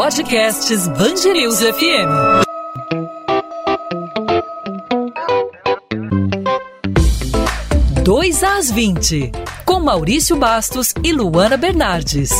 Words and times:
Podcasts 0.00 0.86
Bangerils 0.86 1.58
FM. 1.58 2.08
Dois 8.04 8.44
às 8.44 8.70
20, 8.70 9.32
com 9.64 9.80
Maurício 9.80 10.36
Bastos 10.36 10.94
e 11.02 11.12
Luana 11.12 11.56
Bernardes. 11.56 12.30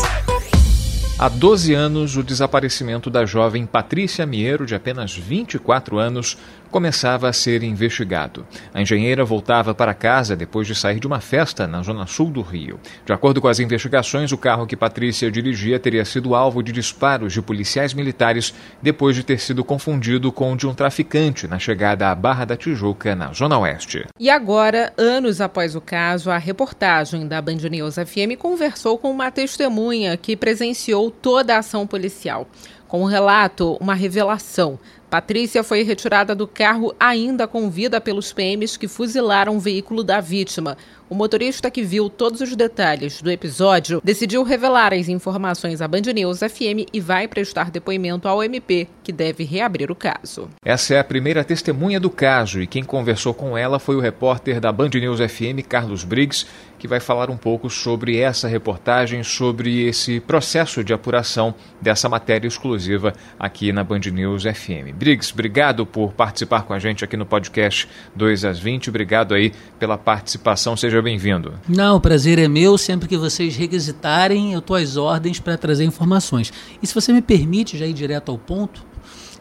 Há 1.19 1.29
12 1.29 1.75
anos, 1.75 2.17
o 2.17 2.23
desaparecimento 2.23 3.11
da 3.11 3.27
jovem 3.27 3.67
Patrícia 3.67 4.25
Miero, 4.25 4.65
de 4.65 4.77
apenas 4.77 5.13
24 5.13 5.99
anos, 5.99 6.39
começava 6.71 7.29
a 7.29 7.33
ser 7.33 7.63
investigado. 7.63 8.47
A 8.73 8.81
engenheira 8.81 9.25
voltava 9.25 9.75
para 9.75 9.95
casa 9.95 10.37
depois 10.37 10.67
de 10.67 10.75
sair 10.75 11.01
de 11.01 11.07
uma 11.07 11.21
festa 11.21 11.67
na 11.67 11.83
zona 11.83 12.07
sul 12.07 12.31
do 12.31 12.43
Rio. 12.43 12.79
De 13.05 13.13
acordo 13.13 13.41
com 13.41 13.49
as 13.49 13.59
investigações, 13.59 14.33
o 14.33 14.39
carro 14.39 14.67
que 14.67 14.77
Patrícia 14.77 15.31
dirigia 15.31 15.79
teria 15.79 16.05
sido 16.05 16.35
alvo 16.35 16.63
de 16.63 16.73
disparos 16.73 17.33
de 17.33 17.43
policiais 17.43 17.95
militares 17.95 18.55
depois 18.83 19.17
de 19.17 19.23
ter 19.23 19.39
sido 19.39 19.65
confundido 19.65 20.31
com 20.31 20.53
o 20.53 20.57
de 20.57 20.67
um 20.67 20.75
traficante 20.75 21.47
na 21.47 21.59
chegada 21.59 22.11
à 22.11 22.15
Barra 22.15 22.45
da 22.45 22.57
Tijuca, 22.57 23.15
na 23.15 23.33
zona 23.33 23.59
oeste. 23.59 24.07
E 24.19 24.29
agora, 24.29 24.93
anos 24.97 25.41
após 25.41 25.75
o 25.75 25.81
caso, 25.81 26.31
a 26.31 26.39
reportagem 26.39 27.27
da 27.27 27.41
Band 27.41 27.69
News 27.71 27.95
FM 27.95 28.39
conversou 28.39 28.99
com 28.99 29.11
uma 29.11 29.31
testemunha 29.31 30.17
que 30.17 30.37
presenciou 30.37 31.11
toda 31.11 31.55
a 31.55 31.59
ação 31.59 31.87
policial. 31.87 32.47
Com 32.89 33.03
o 33.03 33.07
relato, 33.07 33.77
uma 33.81 33.93
revelação. 33.93 34.79
Patrícia 35.11 35.65
foi 35.65 35.83
retirada 35.85 36.35
do 36.35 36.47
carro 36.47 36.95
ainda 37.01 37.47
com 37.49 37.71
vida 37.71 37.99
pelos 37.99 38.31
PMs 38.31 38.77
que 38.77 38.87
fuzilaram 38.87 39.57
o 39.57 39.61
veículo 39.61 40.05
da 40.05 40.21
vítima. 40.21 40.77
O 41.11 41.15
motorista 41.15 41.71
que 41.71 41.83
viu 41.83 42.11
todos 42.11 42.43
os 42.43 42.55
detalhes 42.55 43.23
do 43.23 43.31
episódio 43.31 44.03
decidiu 44.05 44.43
revelar 44.43 44.93
as 44.93 45.09
informações 45.09 45.81
à 45.81 45.89
Band 45.89 46.03
News 46.15 46.41
FM 46.41 46.85
e 46.93 47.01
vai 47.01 47.27
prestar 47.27 47.71
depoimento 47.71 48.29
ao 48.29 48.45
MP, 48.45 48.87
que 49.03 49.11
deve 49.11 49.43
reabrir 49.43 49.91
o 49.91 49.95
caso. 49.95 50.51
Essa 50.63 50.97
é 50.97 50.99
a 50.99 51.05
primeira 51.05 51.43
testemunha 51.43 51.99
do 51.99 52.11
caso 52.11 52.61
e 52.61 52.67
quem 52.67 52.85
conversou 52.85 53.33
com 53.33 53.57
ela 53.57 53.79
foi 53.79 53.97
o 53.97 54.01
repórter 54.01 54.61
da 54.61 54.71
Band 54.71 54.91
News 54.91 55.21
FM, 55.21 55.67
Carlos 55.67 56.05
Briggs, 56.05 56.45
que 56.79 56.87
vai 56.87 57.01
falar 57.01 57.31
um 57.31 57.39
pouco 57.39 57.71
sobre 57.71 58.19
essa 58.19 58.47
reportagem, 58.47 59.23
sobre 59.23 59.89
esse 59.89 60.21
processo 60.21 60.85
de 60.85 60.93
apuração 60.93 61.55
dessa 61.81 62.07
matéria 62.07 62.47
exclusiva 62.47 63.15
aqui 63.39 63.73
na 63.73 63.83
Band 63.83 64.01
News 64.13 64.43
FM. 64.43 64.98
Briggs, 64.99 65.33
obrigado 65.33 65.87
por 65.87 66.13
participar 66.13 66.63
com 66.63 66.73
a 66.73 66.79
gente 66.81 67.05
aqui 67.05 67.17
no 67.17 67.25
podcast 67.25 67.89
2 68.17 68.45
às 68.45 68.59
20. 68.59 68.91
Obrigado 68.91 69.33
aí 69.33 69.53
pela 69.79 69.97
participação. 69.97 70.77
Seja 70.77 71.01
bem-vindo. 71.01 71.55
Não, 71.69 71.99
o 71.99 72.01
prazer 72.01 72.37
é 72.37 72.49
meu. 72.49 72.77
Sempre 72.77 73.07
que 73.07 73.17
vocês 73.17 73.55
requisitarem, 73.55 74.55
eu 74.55 74.59
estou 74.59 74.75
às 74.75 74.97
ordens 74.97 75.39
para 75.39 75.57
trazer 75.57 75.85
informações. 75.85 76.53
E 76.83 76.87
se 76.87 76.93
você 76.93 77.13
me 77.13 77.23
permite 77.23 77.79
já 77.79 77.87
ir 77.87 77.93
direto 77.93 78.33
ao 78.33 78.39
ponto, 78.39 78.85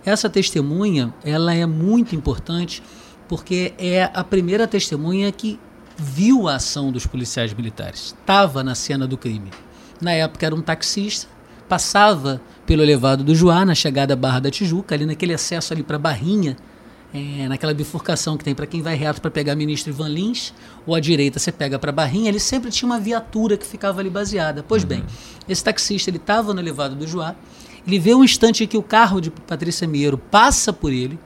essa 0.06 0.30
testemunha 0.30 1.12
ela 1.24 1.52
é 1.56 1.66
muito 1.66 2.16
importante 2.16 2.84
porque 3.28 3.74
é 3.80 4.12
a 4.14 4.24
primeira 4.24 4.68
testemunha 4.68 5.32
que 5.32 5.60
viu 5.98 6.48
a 6.48 6.58
ação 6.58 6.92
dos 6.92 7.08
policiais 7.08 7.52
militares, 7.52 8.16
estava 8.20 8.64
na 8.64 8.76
cena 8.76 9.08
do 9.08 9.18
crime. 9.18 9.50
Na 10.00 10.12
época 10.12 10.46
era 10.46 10.54
um 10.54 10.62
taxista, 10.62 11.28
passava 11.68 12.42
pelo 12.66 12.82
elevado 12.82 13.24
do 13.24 13.36
Joá, 13.36 13.66
na 13.66 13.76
chegada 13.76 14.14
à 14.14 14.16
Barra 14.16 14.40
da 14.40 14.52
Tijuca, 14.52 14.96
ali 14.96 15.06
naquele 15.06 15.34
acesso 15.34 15.74
ali 15.74 15.84
para 15.84 15.98
Barrinha, 15.98 16.58
é, 17.14 17.48
naquela 17.48 17.74
bifurcação 17.74 18.38
que 18.38 18.44
tem 18.44 18.54
para 18.54 18.66
quem 18.66 18.82
vai 18.82 18.96
reto 18.96 19.22
para 19.22 19.32
pegar 19.32 19.56
ministro 19.56 19.92
Ivan 19.92 20.10
Lins, 20.10 20.54
ou 20.86 20.94
à 20.94 21.00
direita 21.00 21.40
você 21.40 21.52
pega 21.52 21.80
para 21.80 21.92
Barrinha, 21.92 22.30
ele 22.30 22.40
sempre 22.40 22.70
tinha 22.70 22.88
uma 22.88 23.00
viatura 23.00 23.58
que 23.58 23.66
ficava 23.66 24.00
ali 24.00 24.10
baseada. 24.10 24.64
Pois 24.68 24.84
bem, 24.84 25.04
esse 25.48 25.64
taxista 25.64 26.10
ele 26.10 26.18
estava 26.18 26.54
no 26.54 26.60
elevado 26.60 26.96
do 26.96 27.08
Joá, 27.08 27.36
ele 27.86 28.00
vê 28.00 28.14
um 28.14 28.24
instante 28.24 28.68
que 28.68 28.78
o 28.78 28.84
carro 28.84 29.22
de 29.22 29.32
Patrícia 29.32 29.88
Miero 29.88 30.18
passa 30.18 30.74
por 30.74 30.92
ele, 30.92 31.18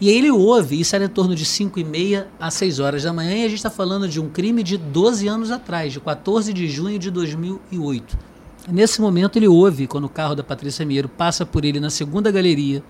e 0.00 0.08
aí 0.08 0.16
ele 0.16 0.30
ouve, 0.30 0.80
isso 0.80 0.96
era 0.96 1.04
em 1.04 1.08
torno 1.08 1.34
de 1.34 1.44
5 1.44 1.78
e 1.78 1.84
meia 1.84 2.26
a 2.40 2.50
6 2.50 2.80
horas 2.80 3.02
da 3.02 3.12
manhã, 3.12 3.36
e 3.36 3.44
a 3.44 3.48
gente 3.48 3.58
está 3.58 3.70
falando 3.70 4.08
de 4.08 4.18
um 4.18 4.28
crime 4.28 4.62
de 4.62 4.76
12 4.76 5.28
anos 5.28 5.50
atrás, 5.50 5.92
de 5.92 6.00
14 6.00 6.52
de 6.52 6.68
junho 6.68 6.98
de 6.98 7.10
2008. 7.10 8.29
Nesse 8.68 9.00
momento 9.00 9.36
ele 9.36 9.48
ouve, 9.48 9.86
quando 9.86 10.04
o 10.04 10.08
carro 10.08 10.34
da 10.34 10.42
Patrícia 10.42 10.84
Miero 10.84 11.08
passa 11.08 11.46
por 11.46 11.64
ele 11.64 11.80
na 11.80 11.90
segunda 11.90 12.30
galeria, 12.30 12.82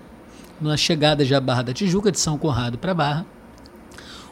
na 0.59 0.77
chegada 0.77 1.25
já 1.25 1.37
à 1.37 1.41
Barra 1.41 1.63
da 1.63 1.73
Tijuca, 1.73 2.11
de 2.11 2.19
São 2.19 2.37
Conrado 2.37 2.77
para 2.77 2.93
Barra, 2.93 3.25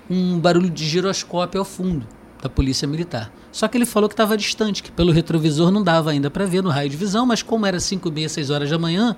um 0.09 0.39
barulho 0.39 0.69
de 0.69 0.85
giroscópio 0.85 1.59
ao 1.59 1.65
fundo 1.65 2.05
da 2.41 2.49
polícia 2.49 2.87
militar. 2.87 3.31
Só 3.51 3.67
que 3.67 3.77
ele 3.77 3.85
falou 3.85 4.07
que 4.07 4.13
estava 4.13 4.37
distante, 4.37 4.83
que 4.83 4.91
pelo 4.91 5.11
retrovisor 5.11 5.71
não 5.71 5.83
dava 5.83 6.11
ainda 6.11 6.29
para 6.29 6.45
ver 6.45 6.61
no 6.61 6.69
raio 6.69 6.89
de 6.89 6.97
visão, 6.97 7.25
mas 7.25 7.41
como 7.41 7.65
era 7.65 7.79
5 7.79 8.07
e 8.07 8.11
meia, 8.11 8.29
6 8.29 8.49
horas 8.49 8.69
da 8.69 8.77
manhã, 8.77 9.15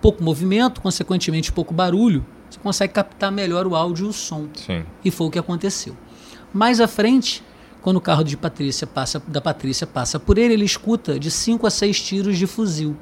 pouco 0.00 0.22
movimento, 0.22 0.80
consequentemente 0.80 1.52
pouco 1.52 1.74
barulho, 1.74 2.24
você 2.48 2.58
consegue 2.60 2.92
captar 2.92 3.32
melhor 3.32 3.66
o 3.66 3.74
áudio 3.74 4.06
e 4.06 4.08
o 4.08 4.12
som. 4.12 4.46
Sim. 4.54 4.84
E 5.04 5.10
foi 5.10 5.26
o 5.26 5.30
que 5.30 5.38
aconteceu. 5.38 5.96
Mais 6.52 6.80
à 6.80 6.86
frente, 6.86 7.42
quando 7.82 7.96
o 7.96 8.00
carro 8.00 8.22
de 8.22 8.36
Patrícia 8.36 8.86
passa, 8.86 9.20
da 9.26 9.40
Patrícia 9.40 9.86
passa 9.86 10.18
por 10.18 10.38
ele, 10.38 10.54
ele 10.54 10.64
escuta 10.64 11.18
de 11.18 11.30
5 11.30 11.66
a 11.66 11.70
6 11.70 12.00
tiros 12.00 12.38
de 12.38 12.46
fuzil. 12.46 12.96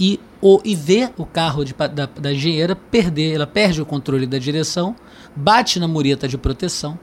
E, 0.00 0.18
o, 0.42 0.60
e 0.64 0.74
vê 0.74 1.10
o 1.16 1.24
carro 1.24 1.64
de, 1.64 1.74
da, 1.74 2.06
da 2.06 2.32
engenheira 2.32 2.74
perder, 2.74 3.34
ela 3.34 3.46
perde 3.46 3.80
o 3.80 3.86
controle 3.86 4.26
da 4.26 4.38
direção, 4.38 4.96
bate 5.34 5.78
na 5.78 5.86
mureta 5.86 6.26
de 6.26 6.36
proteção, 6.36 6.98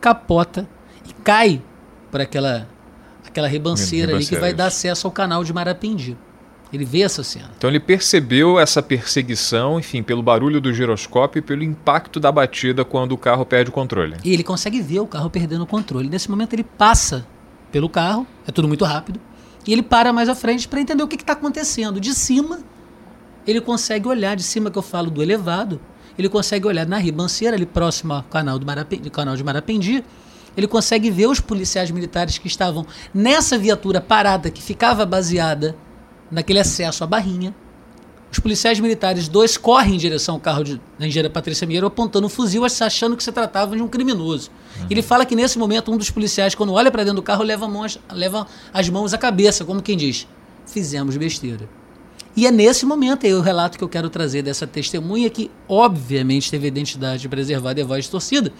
capota 0.00 0.68
e 1.08 1.12
cai 1.12 1.62
por 2.10 2.20
aquela, 2.20 2.68
aquela 3.26 3.48
ribanceira, 3.48 4.14
ali 4.14 4.24
que 4.24 4.36
vai 4.36 4.52
dar 4.52 4.66
acesso 4.66 5.06
ao 5.06 5.12
canal 5.12 5.44
de 5.44 5.52
Marapendi. 5.52 6.16
Ele 6.72 6.84
vê 6.84 7.02
essa 7.02 7.22
cena. 7.22 7.50
Então 7.56 7.68
ele 7.68 7.78
percebeu 7.78 8.58
essa 8.58 8.82
perseguição, 8.82 9.78
enfim, 9.78 10.02
pelo 10.02 10.22
barulho 10.22 10.60
do 10.60 10.72
giroscópio 10.72 11.40
e 11.40 11.42
pelo 11.42 11.62
impacto 11.62 12.18
da 12.18 12.32
batida 12.32 12.84
quando 12.84 13.12
o 13.12 13.18
carro 13.18 13.44
perde 13.44 13.70
o 13.70 13.72
controle. 13.72 14.16
E 14.24 14.32
ele 14.32 14.42
consegue 14.42 14.80
ver 14.80 15.00
o 15.00 15.06
carro 15.06 15.28
perdendo 15.28 15.64
o 15.64 15.66
controle. 15.66 16.08
Nesse 16.08 16.30
momento 16.30 16.54
ele 16.54 16.64
passa 16.64 17.26
pelo 17.70 17.88
carro, 17.88 18.26
é 18.46 18.52
tudo 18.52 18.68
muito 18.68 18.84
rápido, 18.84 19.20
e 19.66 19.72
ele 19.72 19.82
para 19.82 20.12
mais 20.12 20.28
à 20.28 20.34
frente 20.34 20.66
para 20.66 20.80
entender 20.80 21.02
o 21.02 21.08
que 21.08 21.16
está 21.16 21.34
acontecendo. 21.34 22.00
De 22.00 22.14
cima, 22.14 22.60
ele 23.46 23.60
consegue 23.60 24.08
olhar, 24.08 24.34
de 24.34 24.42
cima 24.42 24.70
que 24.70 24.78
eu 24.78 24.82
falo 24.82 25.10
do 25.10 25.22
elevado, 25.22 25.80
ele 26.18 26.28
consegue 26.28 26.66
olhar 26.66 26.86
na 26.86 26.98
ribanceira, 26.98 27.56
ali 27.56 27.66
próximo 27.66 28.14
ao 28.14 28.22
canal, 28.22 28.58
do 28.58 28.66
Marapendi, 28.66 29.10
canal 29.10 29.36
de 29.36 29.44
Marapendi, 29.44 30.04
ele 30.56 30.66
consegue 30.66 31.10
ver 31.10 31.26
os 31.26 31.40
policiais 31.40 31.90
militares 31.90 32.38
que 32.38 32.46
estavam 32.46 32.86
nessa 33.14 33.56
viatura 33.56 34.00
parada, 34.00 34.50
que 34.50 34.62
ficava 34.62 35.06
baseada 35.06 35.74
naquele 36.32 36.58
acesso 36.58 37.04
à 37.04 37.06
barrinha. 37.06 37.54
Os 38.32 38.38
policiais 38.38 38.80
militares, 38.80 39.28
dois, 39.28 39.58
correm 39.58 39.94
em 39.94 39.98
direção 39.98 40.36
ao 40.36 40.40
carro 40.40 40.64
de, 40.64 40.80
da 40.98 41.06
engenheira 41.06 41.28
Patrícia 41.28 41.66
Mieiro, 41.66 41.86
apontando 41.86 42.26
um 42.26 42.30
fuzil, 42.30 42.64
achando 42.64 43.14
que 43.14 43.22
se 43.22 43.30
tratava 43.30 43.76
de 43.76 43.82
um 43.82 43.86
criminoso. 43.86 44.50
Uhum. 44.80 44.86
Ele 44.88 45.02
fala 45.02 45.26
que 45.26 45.36
nesse 45.36 45.58
momento 45.58 45.92
um 45.92 45.98
dos 45.98 46.10
policiais, 46.10 46.54
quando 46.54 46.72
olha 46.72 46.90
para 46.90 47.04
dentro 47.04 47.16
do 47.16 47.22
carro, 47.22 47.44
leva, 47.44 47.68
mãos, 47.68 48.00
leva 48.10 48.46
as 48.72 48.88
mãos 48.88 49.12
à 49.12 49.18
cabeça, 49.18 49.66
como 49.66 49.82
quem 49.82 49.98
diz: 49.98 50.26
fizemos 50.64 51.18
besteira. 51.18 51.68
E 52.34 52.46
é 52.46 52.50
nesse 52.50 52.86
momento 52.86 53.26
aí 53.26 53.34
o 53.34 53.42
relato 53.42 53.76
que 53.76 53.84
eu 53.84 53.88
quero 53.88 54.08
trazer 54.08 54.40
dessa 54.40 54.66
testemunha, 54.66 55.28
que 55.28 55.50
obviamente 55.68 56.50
teve 56.50 56.64
a 56.64 56.68
identidade 56.68 57.28
preservada 57.28 57.80
e 57.80 57.82
a 57.82 57.86
voz 57.86 58.08
torcida. 58.08 58.50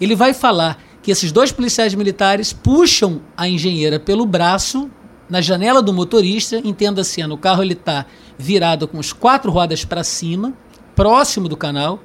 Ele 0.00 0.16
vai 0.16 0.34
falar 0.34 0.82
que 1.00 1.12
esses 1.12 1.30
dois 1.30 1.52
policiais 1.52 1.94
militares 1.94 2.52
puxam 2.52 3.20
a 3.36 3.48
engenheira 3.48 4.00
pelo 4.00 4.26
braço 4.26 4.90
na 5.28 5.40
janela 5.40 5.82
do 5.82 5.92
motorista, 5.92 6.60
entenda 6.64 7.02
se 7.02 7.24
no 7.26 7.36
carro 7.36 7.62
ele 7.62 7.72
está 7.72 8.06
virado 8.38 8.86
com 8.86 8.98
as 8.98 9.12
quatro 9.12 9.50
rodas 9.50 9.84
para 9.84 10.04
cima, 10.04 10.52
próximo 10.94 11.48
do 11.48 11.56
canal. 11.56 12.00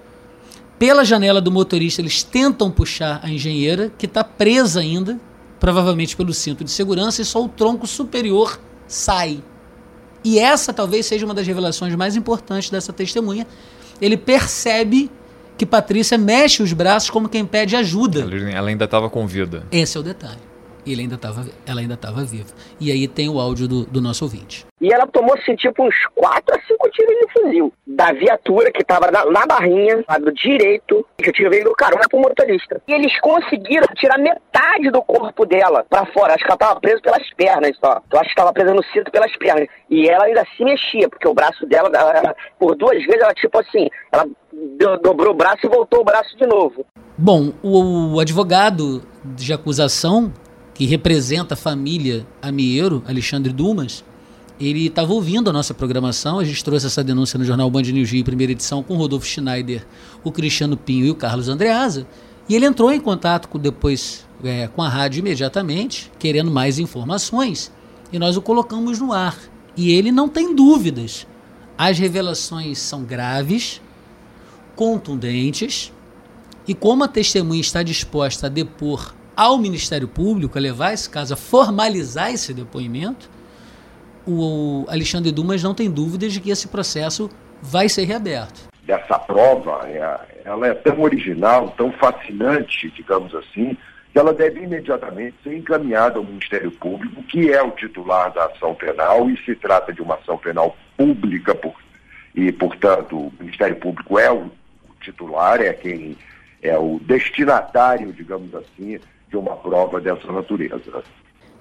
Pela 0.80 1.06
janela 1.06 1.40
do 1.40 1.52
motorista, 1.52 2.02
eles 2.02 2.24
tentam 2.24 2.72
puxar 2.72 3.20
a 3.22 3.30
engenheira, 3.30 3.92
que 3.98 4.08
está 4.08 4.24
presa 4.24 4.80
ainda, 4.80 5.20
provavelmente 5.60 6.16
pelo 6.16 6.34
cinto 6.34 6.64
de 6.64 6.72
segurança, 6.72 7.22
e 7.22 7.26
só 7.26 7.44
o 7.44 7.48
tronco 7.48 7.86
superior 7.86 8.60
sai. 8.88 9.44
E 10.24 10.40
essa 10.40 10.74
talvez 10.74 11.06
seja 11.06 11.26
uma 11.26 11.36
das 11.36 11.46
revelações 11.46 11.94
mais 11.96 12.16
importantes 12.16 12.72
dessa 12.72 12.92
testemunha. 12.92 13.46
Ele 14.02 14.18
percebe 14.18 15.12
que 15.56 15.66
Patrícia 15.66 16.18
mexe 16.18 16.64
os 16.64 16.74
braços 16.74 17.12
como 17.12 17.30
quem 17.30 17.46
pede 17.46 17.76
ajuda. 17.76 18.28
Ela 18.52 18.70
ainda 18.70 18.86
estava 18.86 19.10
com 19.10 19.28
vida. 19.28 19.64
Esse 19.72 19.98
é 19.98 20.00
o 20.00 20.04
detalhe 20.04 20.51
ele 20.86 21.02
ainda 21.02 21.18
tava, 21.18 21.46
ela 21.66 21.80
ainda 21.80 21.94
estava 21.94 22.24
viva. 22.24 22.50
E 22.80 22.92
aí 22.92 23.08
tem 23.08 23.30
o 23.30 23.40
áudio 23.40 23.68
do, 23.68 23.86
do, 23.86 24.02
nosso 24.02 24.24
ouvinte. 24.26 24.66
E 24.80 24.92
ela 24.92 25.06
tomou, 25.08 25.36
assim, 25.36 25.56
tipo, 25.56 25.84
uns 25.84 25.96
4 26.16 26.56
a 26.56 26.60
5 26.68 26.90
tiros 26.90 27.16
de 27.16 27.34
fuzil. 27.34 27.74
Da 27.86 28.12
viatura 28.12 28.72
que 28.72 28.82
estava 28.82 29.12
na, 29.12 29.26
na, 29.26 29.46
barrinha, 29.46 30.04
lado 30.08 30.32
direito, 30.32 31.06
que 31.18 31.30
eu 31.30 31.34
tive 31.34 31.64
do 31.64 31.74
carona 31.74 32.08
pro 32.10 32.20
motorista. 32.20 32.82
E 32.88 32.94
eles 32.94 33.20
conseguiram 33.20 33.88
tirar 33.96 34.18
metade 34.18 34.90
do 34.90 35.02
corpo 35.04 35.46
dela 35.46 35.86
para 35.88 36.06
fora. 36.08 36.34
Acho 36.34 36.44
que 36.44 36.50
ela 36.50 36.56
estava 36.56 36.80
presa 36.80 37.02
pelas 37.02 37.34
pernas 37.34 37.78
só. 37.78 38.02
Eu 38.12 38.20
acho 38.20 38.30
que 38.30 38.34
estava 38.34 38.54
presa 38.54 38.74
no 38.74 38.84
cinto 38.86 39.12
pelas 39.12 39.36
pernas. 39.38 39.68
E 39.90 40.10
ela 40.10 40.26
ainda 40.26 40.46
se 40.58 40.64
mexia, 40.64 41.08
porque 41.08 41.28
o 41.28 41.34
braço 41.34 41.66
dela, 41.68 41.90
ela, 41.94 42.36
por 42.58 42.76
duas 42.76 42.98
vezes, 43.06 43.22
ela, 43.22 43.34
tipo 43.34 43.60
assim, 43.60 43.88
ela 44.12 44.28
dobrou 45.02 45.32
o 45.32 45.38
braço 45.38 45.66
e 45.66 45.70
voltou 45.70 46.02
o 46.02 46.04
braço 46.04 46.36
de 46.38 46.46
novo. 46.46 46.86
Bom, 47.18 47.54
o, 47.62 48.16
o 48.16 48.20
advogado 48.20 49.04
de 49.24 49.54
acusação 49.54 50.34
que 50.82 50.88
representa 50.88 51.54
a 51.54 51.56
família 51.56 52.26
Amiero, 52.42 53.04
Alexandre 53.08 53.54
Dumas, 53.54 54.04
ele 54.60 54.88
estava 54.88 55.14
ouvindo 55.14 55.48
a 55.48 55.54
nossa 55.54 55.76
programação. 55.76 56.40
A 56.40 56.44
gente 56.44 56.64
trouxe 56.64 56.88
essa 56.88 57.04
denúncia 57.04 57.38
no 57.38 57.46
jornal 57.46 57.70
Band 57.70 57.84
News 57.84 58.10
Rio, 58.10 58.24
primeira 58.24 58.52
edição, 58.52 58.82
com 58.82 58.96
o 58.96 58.98
Rodolfo 58.98 59.28
Schneider, 59.28 59.86
o 60.24 60.32
Cristiano 60.32 60.76
Pinho 60.76 61.06
e 61.06 61.12
o 61.12 61.16
Carlos 61.16 61.48
Andreasa. 61.50 62.08
E 62.50 62.56
ele 62.56 62.66
entrou 62.66 62.92
em 62.92 63.00
contato 63.00 63.48
com, 63.48 63.60
depois 63.60 64.26
é, 64.44 64.68
com 64.70 64.82
a 64.82 64.90
rádio 64.90 65.20
imediatamente, 65.20 66.12
querendo 66.18 66.50
mais 66.50 66.80
informações, 66.80 67.72
e 68.12 68.18
nós 68.18 68.36
o 68.36 68.42
colocamos 68.42 68.98
no 68.98 69.14
ar. 69.14 69.38
E 69.78 69.92
ele 69.92 70.12
não 70.12 70.28
tem 70.28 70.56
dúvidas. 70.56 71.28
As 71.78 72.00
revelações 72.00 72.80
são 72.80 73.04
graves, 73.04 73.80
contundentes, 74.76 75.94
e 76.68 76.74
como 76.74 77.04
a 77.04 77.08
testemunha 77.08 77.62
está 77.62 77.84
disposta 77.84 78.48
a 78.48 78.50
depor 78.50 79.14
ao 79.36 79.58
Ministério 79.58 80.08
Público, 80.08 80.58
a 80.58 80.62
levar 80.62 80.94
esse 80.94 81.10
caso, 81.10 81.34
a 81.34 81.38
formalizar 81.38 82.32
esse 82.32 82.54
depoimento, 82.54 83.30
o 84.26 84.86
Alexandre 84.88 85.32
Dumas 85.32 85.64
não 85.64 85.74
tem 85.74 85.90
dúvidas 85.90 86.34
de 86.34 86.40
que 86.40 86.52
esse 86.52 86.68
processo 86.68 87.30
vai 87.62 87.90
ser 87.90 88.06
reaberto. 88.06 88.70
Dessa 88.86 89.18
prova, 89.20 89.88
é, 89.88 90.42
ela 90.46 90.68
é 90.68 90.74
tão 90.74 91.02
original, 91.02 91.74
tão 91.78 91.92
fascinante, 91.94 92.92
digamos 92.92 93.34
assim, 93.36 93.78
que 94.12 94.20
ela 94.20 94.34
deve 94.34 94.62
imediatamente 94.62 95.36
ser 95.44 95.58
encaminhada 95.58 96.18
ao 96.18 96.26
Ministério 96.26 96.72
Público, 96.72 97.24
que 97.24 97.52
é 97.52 97.62
o 97.62 97.72
titular 97.72 98.32
da 98.34 98.46
ação 98.46 98.76
penal, 98.76 99.30
e 99.30 99.38
se 99.46 99.56
trata 99.56 99.94
de 99.94 100.02
uma 100.02 100.16
ação 100.16 100.38
penal 100.38 100.76
pública, 100.98 101.58
e, 102.36 102.52
portanto, 102.52 103.18
o 103.18 103.34
Ministério 103.40 103.76
Público 103.78 104.20
é 104.20 104.32
o 104.32 104.52
titular, 105.02 105.62
é 105.62 105.74
quem 105.74 106.18
é 106.62 106.78
o 106.78 107.00
destinatário, 107.02 108.14
digamos 108.14 108.54
assim, 108.54 109.00
de 109.32 109.38
uma 109.38 109.56
prova 109.56 110.00
dessa 110.00 110.30
natureza. 110.32 111.04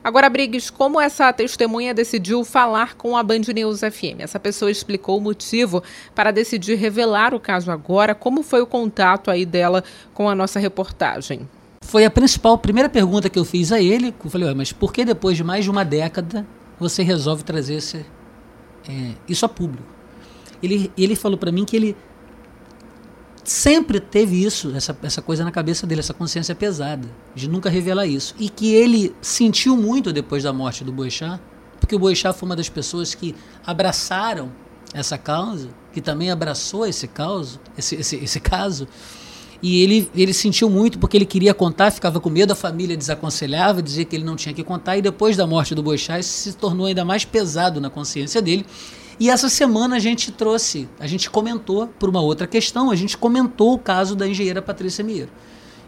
Agora, 0.02 0.28
Briggs, 0.28 0.72
como 0.72 1.00
essa 1.00 1.32
testemunha 1.32 1.94
decidiu 1.94 2.42
falar 2.42 2.96
com 2.96 3.16
a 3.16 3.22
Band 3.22 3.42
News 3.54 3.80
FM? 3.80 4.20
Essa 4.20 4.40
pessoa 4.40 4.70
explicou 4.70 5.18
o 5.18 5.20
motivo 5.20 5.82
para 6.14 6.30
decidir 6.30 6.74
revelar 6.76 7.34
o 7.34 7.40
caso 7.40 7.70
agora. 7.70 8.14
Como 8.14 8.42
foi 8.42 8.62
o 8.62 8.66
contato 8.66 9.30
aí 9.30 9.46
dela 9.46 9.84
com 10.14 10.28
a 10.28 10.34
nossa 10.34 10.58
reportagem? 10.58 11.46
Foi 11.82 12.04
a 12.04 12.10
principal, 12.10 12.56
primeira 12.58 12.88
pergunta 12.88 13.28
que 13.28 13.38
eu 13.38 13.44
fiz 13.44 13.72
a 13.72 13.80
ele. 13.80 14.14
Eu 14.24 14.30
falei, 14.30 14.52
mas 14.54 14.72
por 14.72 14.92
que 14.92 15.04
depois 15.04 15.36
de 15.36 15.44
mais 15.44 15.64
de 15.64 15.70
uma 15.70 15.84
década 15.84 16.46
você 16.78 17.02
resolve 17.02 17.44
trazer 17.44 17.74
esse, 17.74 17.98
é, 18.88 19.12
isso 19.28 19.44
a 19.44 19.48
público? 19.48 19.88
Ele, 20.62 20.90
ele 20.96 21.14
falou 21.14 21.36
para 21.36 21.52
mim 21.52 21.66
que 21.66 21.76
ele 21.76 21.96
sempre 23.50 23.98
teve 23.98 24.44
isso, 24.44 24.72
essa, 24.76 24.96
essa 25.02 25.20
coisa 25.20 25.42
na 25.42 25.50
cabeça 25.50 25.84
dele, 25.84 25.98
essa 25.98 26.14
consciência 26.14 26.54
pesada, 26.54 27.08
de 27.34 27.48
nunca 27.48 27.68
revelar 27.68 28.06
isso. 28.06 28.32
E 28.38 28.48
que 28.48 28.72
ele 28.72 29.12
sentiu 29.20 29.76
muito 29.76 30.12
depois 30.12 30.44
da 30.44 30.52
morte 30.52 30.84
do 30.84 30.92
Boechat, 30.92 31.40
porque 31.80 31.96
o 31.96 31.98
Boechat 31.98 32.38
foi 32.38 32.48
uma 32.48 32.54
das 32.54 32.68
pessoas 32.68 33.12
que 33.12 33.34
abraçaram 33.66 34.52
essa 34.94 35.18
causa, 35.18 35.68
que 35.92 36.00
também 36.00 36.30
abraçou 36.30 36.86
esse 36.86 37.08
caso, 37.08 37.58
esse, 37.76 37.96
esse, 37.96 38.16
esse 38.16 38.38
caso, 38.38 38.86
e 39.60 39.82
ele, 39.82 40.08
ele 40.14 40.32
sentiu 40.32 40.70
muito 40.70 41.00
porque 41.00 41.16
ele 41.16 41.26
queria 41.26 41.52
contar, 41.52 41.90
ficava 41.90 42.20
com 42.20 42.30
medo, 42.30 42.52
a 42.52 42.56
família 42.56 42.96
desaconselhava, 42.96 43.82
dizia 43.82 44.04
que 44.04 44.14
ele 44.14 44.24
não 44.24 44.36
tinha 44.36 44.54
que 44.54 44.62
contar, 44.62 44.96
e 44.96 45.02
depois 45.02 45.36
da 45.36 45.44
morte 45.44 45.74
do 45.74 45.82
Boechat, 45.82 46.20
isso 46.20 46.50
se 46.50 46.56
tornou 46.56 46.86
ainda 46.86 47.04
mais 47.04 47.24
pesado 47.24 47.80
na 47.80 47.90
consciência 47.90 48.40
dele, 48.40 48.64
e 49.20 49.28
essa 49.28 49.50
semana 49.50 49.96
a 49.96 49.98
gente 49.98 50.32
trouxe, 50.32 50.88
a 50.98 51.06
gente 51.06 51.28
comentou 51.28 51.86
por 51.86 52.08
uma 52.08 52.22
outra 52.22 52.46
questão, 52.46 52.90
a 52.90 52.96
gente 52.96 53.18
comentou 53.18 53.74
o 53.74 53.78
caso 53.78 54.16
da 54.16 54.26
engenheira 54.26 54.62
Patrícia 54.62 55.04
Mieiro. 55.04 55.30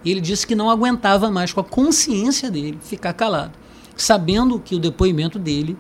E 0.05 0.11
ele 0.11 0.21
disse 0.21 0.47
que 0.47 0.55
não 0.55 0.69
aguentava 0.69 1.31
mais 1.31 1.51
com 1.51 1.61
a 1.61 1.65
consciência 1.65 2.51
dele 2.51 2.79
ficar 2.83 3.15
calado, 3.15 3.53
sabendo 3.97 4.61
que 4.61 4.75
o 4.75 4.79
depoimento 4.79 5.39
dele 5.39 5.79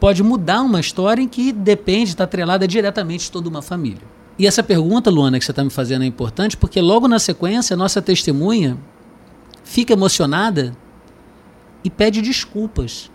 pode 0.00 0.24
mudar 0.24 0.60
uma 0.62 0.80
história 0.80 1.22
em 1.22 1.28
que 1.28 1.52
depende, 1.52 2.10
está 2.10 2.24
atrelada 2.24 2.66
diretamente 2.66 3.26
de 3.26 3.30
toda 3.30 3.48
uma 3.48 3.62
família. 3.62 4.02
E 4.36 4.44
essa 4.44 4.62
pergunta, 4.64 5.08
Luana, 5.08 5.38
que 5.38 5.44
você 5.44 5.52
está 5.52 5.62
me 5.62 5.70
fazendo 5.70 6.02
é 6.02 6.06
importante 6.06 6.56
porque 6.56 6.80
logo 6.80 7.06
na 7.06 7.20
sequência 7.20 7.74
a 7.74 7.76
nossa 7.76 8.02
testemunha 8.02 8.76
fica 9.62 9.92
emocionada 9.92 10.76
e 11.84 11.90
pede 11.90 12.20
desculpas 12.20 13.08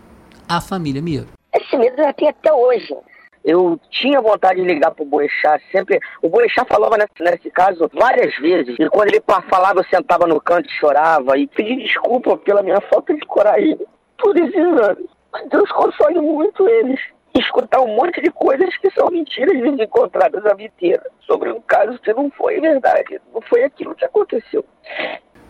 à 0.48 0.58
família 0.62 1.02
Mieiro. 1.02 1.28
Esse 1.54 1.76
medo 1.76 1.96
já 1.98 2.14
tem 2.14 2.28
até 2.30 2.50
hoje 2.50 2.94
eu 3.44 3.78
tinha 3.90 4.22
vontade 4.22 4.60
de 4.60 4.66
ligar 4.66 4.90
pro 4.92 5.04
Boechat, 5.04 5.62
sempre. 5.70 6.00
O 6.22 6.30
Boechat 6.30 6.66
falava 6.66 6.96
nesse, 6.96 7.22
nesse 7.22 7.50
caso 7.50 7.90
várias 7.92 8.34
vezes. 8.36 8.74
E 8.78 8.88
quando 8.88 9.08
ele 9.08 9.22
falava, 9.50 9.80
eu 9.80 9.84
sentava 9.84 10.26
no 10.26 10.40
canto 10.40 10.66
e 10.66 10.72
chorava. 10.72 11.36
E 11.36 11.46
pedi 11.46 11.76
desculpa 11.76 12.38
pela 12.38 12.62
minha 12.62 12.80
falta 12.80 13.12
de 13.14 13.20
coragem 13.26 13.78
por 14.18 14.34
esses 14.36 14.56
anos. 14.56 15.04
Deus 15.50 15.70
console 15.72 16.20
muito 16.20 16.66
eles. 16.66 16.98
Escutar 17.36 17.80
um 17.80 17.96
monte 17.96 18.22
de 18.22 18.30
coisas 18.30 18.74
que 18.78 18.90
são 18.92 19.10
mentiras 19.10 19.54
encontradas 19.78 20.46
a 20.46 20.54
vida 20.54 20.72
inteira. 20.74 21.02
Sobre 21.20 21.52
um 21.52 21.60
caso 21.60 21.98
que 21.98 22.14
não 22.14 22.30
foi 22.30 22.60
verdade. 22.60 23.20
Não 23.34 23.42
foi 23.42 23.64
aquilo 23.64 23.94
que 23.94 24.06
aconteceu. 24.06 24.64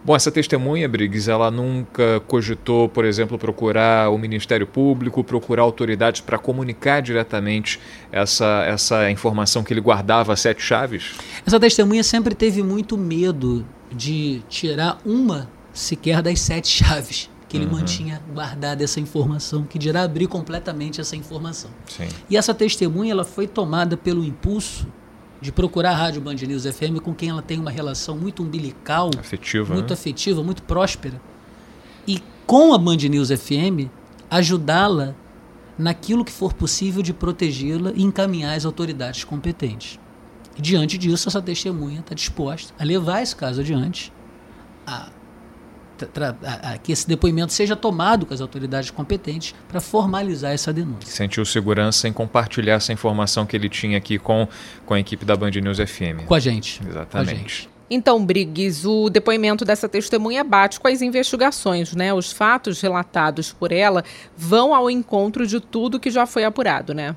Bom, 0.05 0.15
essa 0.15 0.31
testemunha, 0.31 0.87
Briggs, 0.87 1.31
ela 1.31 1.51
nunca 1.51 2.21
cogitou, 2.29 2.91
por 2.91 3.07
exemplo, 3.07 3.39
procurar 3.39 4.11
o 4.11 4.19
Ministério 4.19 4.67
Público, 4.67 5.25
procurar 5.25 5.63
autoridades 5.63 6.21
para 6.21 6.37
comunicar 6.37 7.01
diretamente 7.01 7.81
essa, 8.13 8.65
essa 8.67 9.11
informação 9.11 9.65
que 9.65 9.73
ele 9.73 9.81
guardava 9.81 10.37
sete 10.37 10.61
chaves? 10.61 11.15
Essa 11.47 11.59
testemunha 11.59 12.05
sempre 12.05 12.35
teve 12.35 12.63
muito 12.63 12.99
medo 12.99 13.65
de 13.91 14.43
tirar 14.47 14.99
uma 15.07 15.49
sequer 15.73 16.21
das 16.21 16.39
sete 16.39 16.69
chaves 16.69 17.31
que 17.49 17.57
ele 17.57 17.65
uhum. 17.67 17.73
mantinha 17.73 18.21
guardada 18.35 18.85
essa 18.85 19.01
informação, 19.01 19.63
que 19.63 19.79
dirá 19.79 20.03
abrir 20.03 20.27
completamente 20.27 21.01
essa 21.01 21.17
informação. 21.17 21.71
Sim. 21.87 22.09
E 22.29 22.37
essa 22.37 22.53
testemunha 22.53 23.13
ela 23.13 23.25
foi 23.25 23.47
tomada 23.47 23.97
pelo 23.97 24.25
impulso 24.25 24.87
de 25.45 25.53
procurar 25.53 25.91
a 25.91 25.95
Rádio 25.95 26.23
Band 26.23 26.37
News 26.37 26.65
FM 26.65 27.01
com 27.03 27.13
quem 27.13 27.29
ela 27.29 27.43
tem 27.43 27.61
uma 27.61 27.71
relação 27.71 28.17
muito 28.17 28.43
umbilical, 28.43 29.11
afetiva, 29.19 29.75
muito 29.75 29.91
né? 29.91 29.93
afetiva, 29.93 30.43
muito 30.43 30.63
próspera. 30.63 31.21
E 32.09 32.19
com 32.47 32.73
a 32.73 32.79
Band 32.79 32.97
News 32.97 33.29
FM, 33.29 33.91
ajudá-la 34.31 35.15
naquilo 35.79 36.25
que 36.25 36.33
for 36.33 36.55
possível 36.55 37.03
de 37.03 37.13
protegê-la 37.13 37.93
e 37.95 38.03
encaminhar 38.03 38.57
as 38.57 38.65
autoridades 38.65 39.23
competentes. 39.23 40.01
E 40.57 40.63
diante 40.63 40.97
disso, 40.97 41.29
essa 41.29 41.43
testemunha 41.43 42.01
está 42.01 42.15
disposta 42.15 42.73
a 42.79 42.83
levar 42.83 43.21
esse 43.21 43.37
caso 43.37 43.61
adiante, 43.61 44.11
a 44.87 45.11
que 46.83 46.93
esse 46.93 47.07
depoimento 47.07 47.53
seja 47.53 47.77
tomado 47.77 48.27
com 48.27 48.35
as 48.35 48.41
autoridades 48.41 48.91
competentes 48.91 49.55
para 49.69 49.81
formalizar 49.81 50.53
essa 50.53 50.73
denúncia. 50.73 51.11
Sentiu 51.11 51.45
segurança 51.45 52.09
em 52.09 52.13
compartilhar 52.13 52.75
essa 52.75 52.93
informação 52.93 53.47
que 53.47 53.57
ele 53.57 53.69
tinha 53.69 53.99
aqui 53.99 54.19
com, 54.19 54.49
com 54.85 54.95
a 54.95 55.01
equipe 55.01 55.25
da 55.25 55.37
Band 55.37 55.51
News 55.51 55.79
FM. 55.79 56.27
Com 56.27 56.35
a 56.35 56.41
gente. 56.41 56.81
Exatamente. 56.87 57.31
A 57.31 57.35
gente. 57.35 57.75
Então, 57.91 58.25
Briggs, 58.25 58.87
o 58.87 59.11
depoimento 59.11 59.65
dessa 59.65 59.89
testemunha 59.89 60.43
bate 60.43 60.81
com 60.81 60.89
as 60.89 61.03
investigações, 61.03 61.95
né? 61.95 62.15
Os 62.15 62.33
fatos 62.33 62.81
relatados 62.81 63.53
por 63.53 63.71
ela 63.71 64.03
vão 64.37 64.75
ao 64.75 64.91
encontro 64.91 65.47
de 65.47 65.61
tudo 65.61 66.01
que 66.01 66.11
já 66.11 66.27
foi 66.27 66.45
apurado, 66.45 66.95
né? 66.95 67.15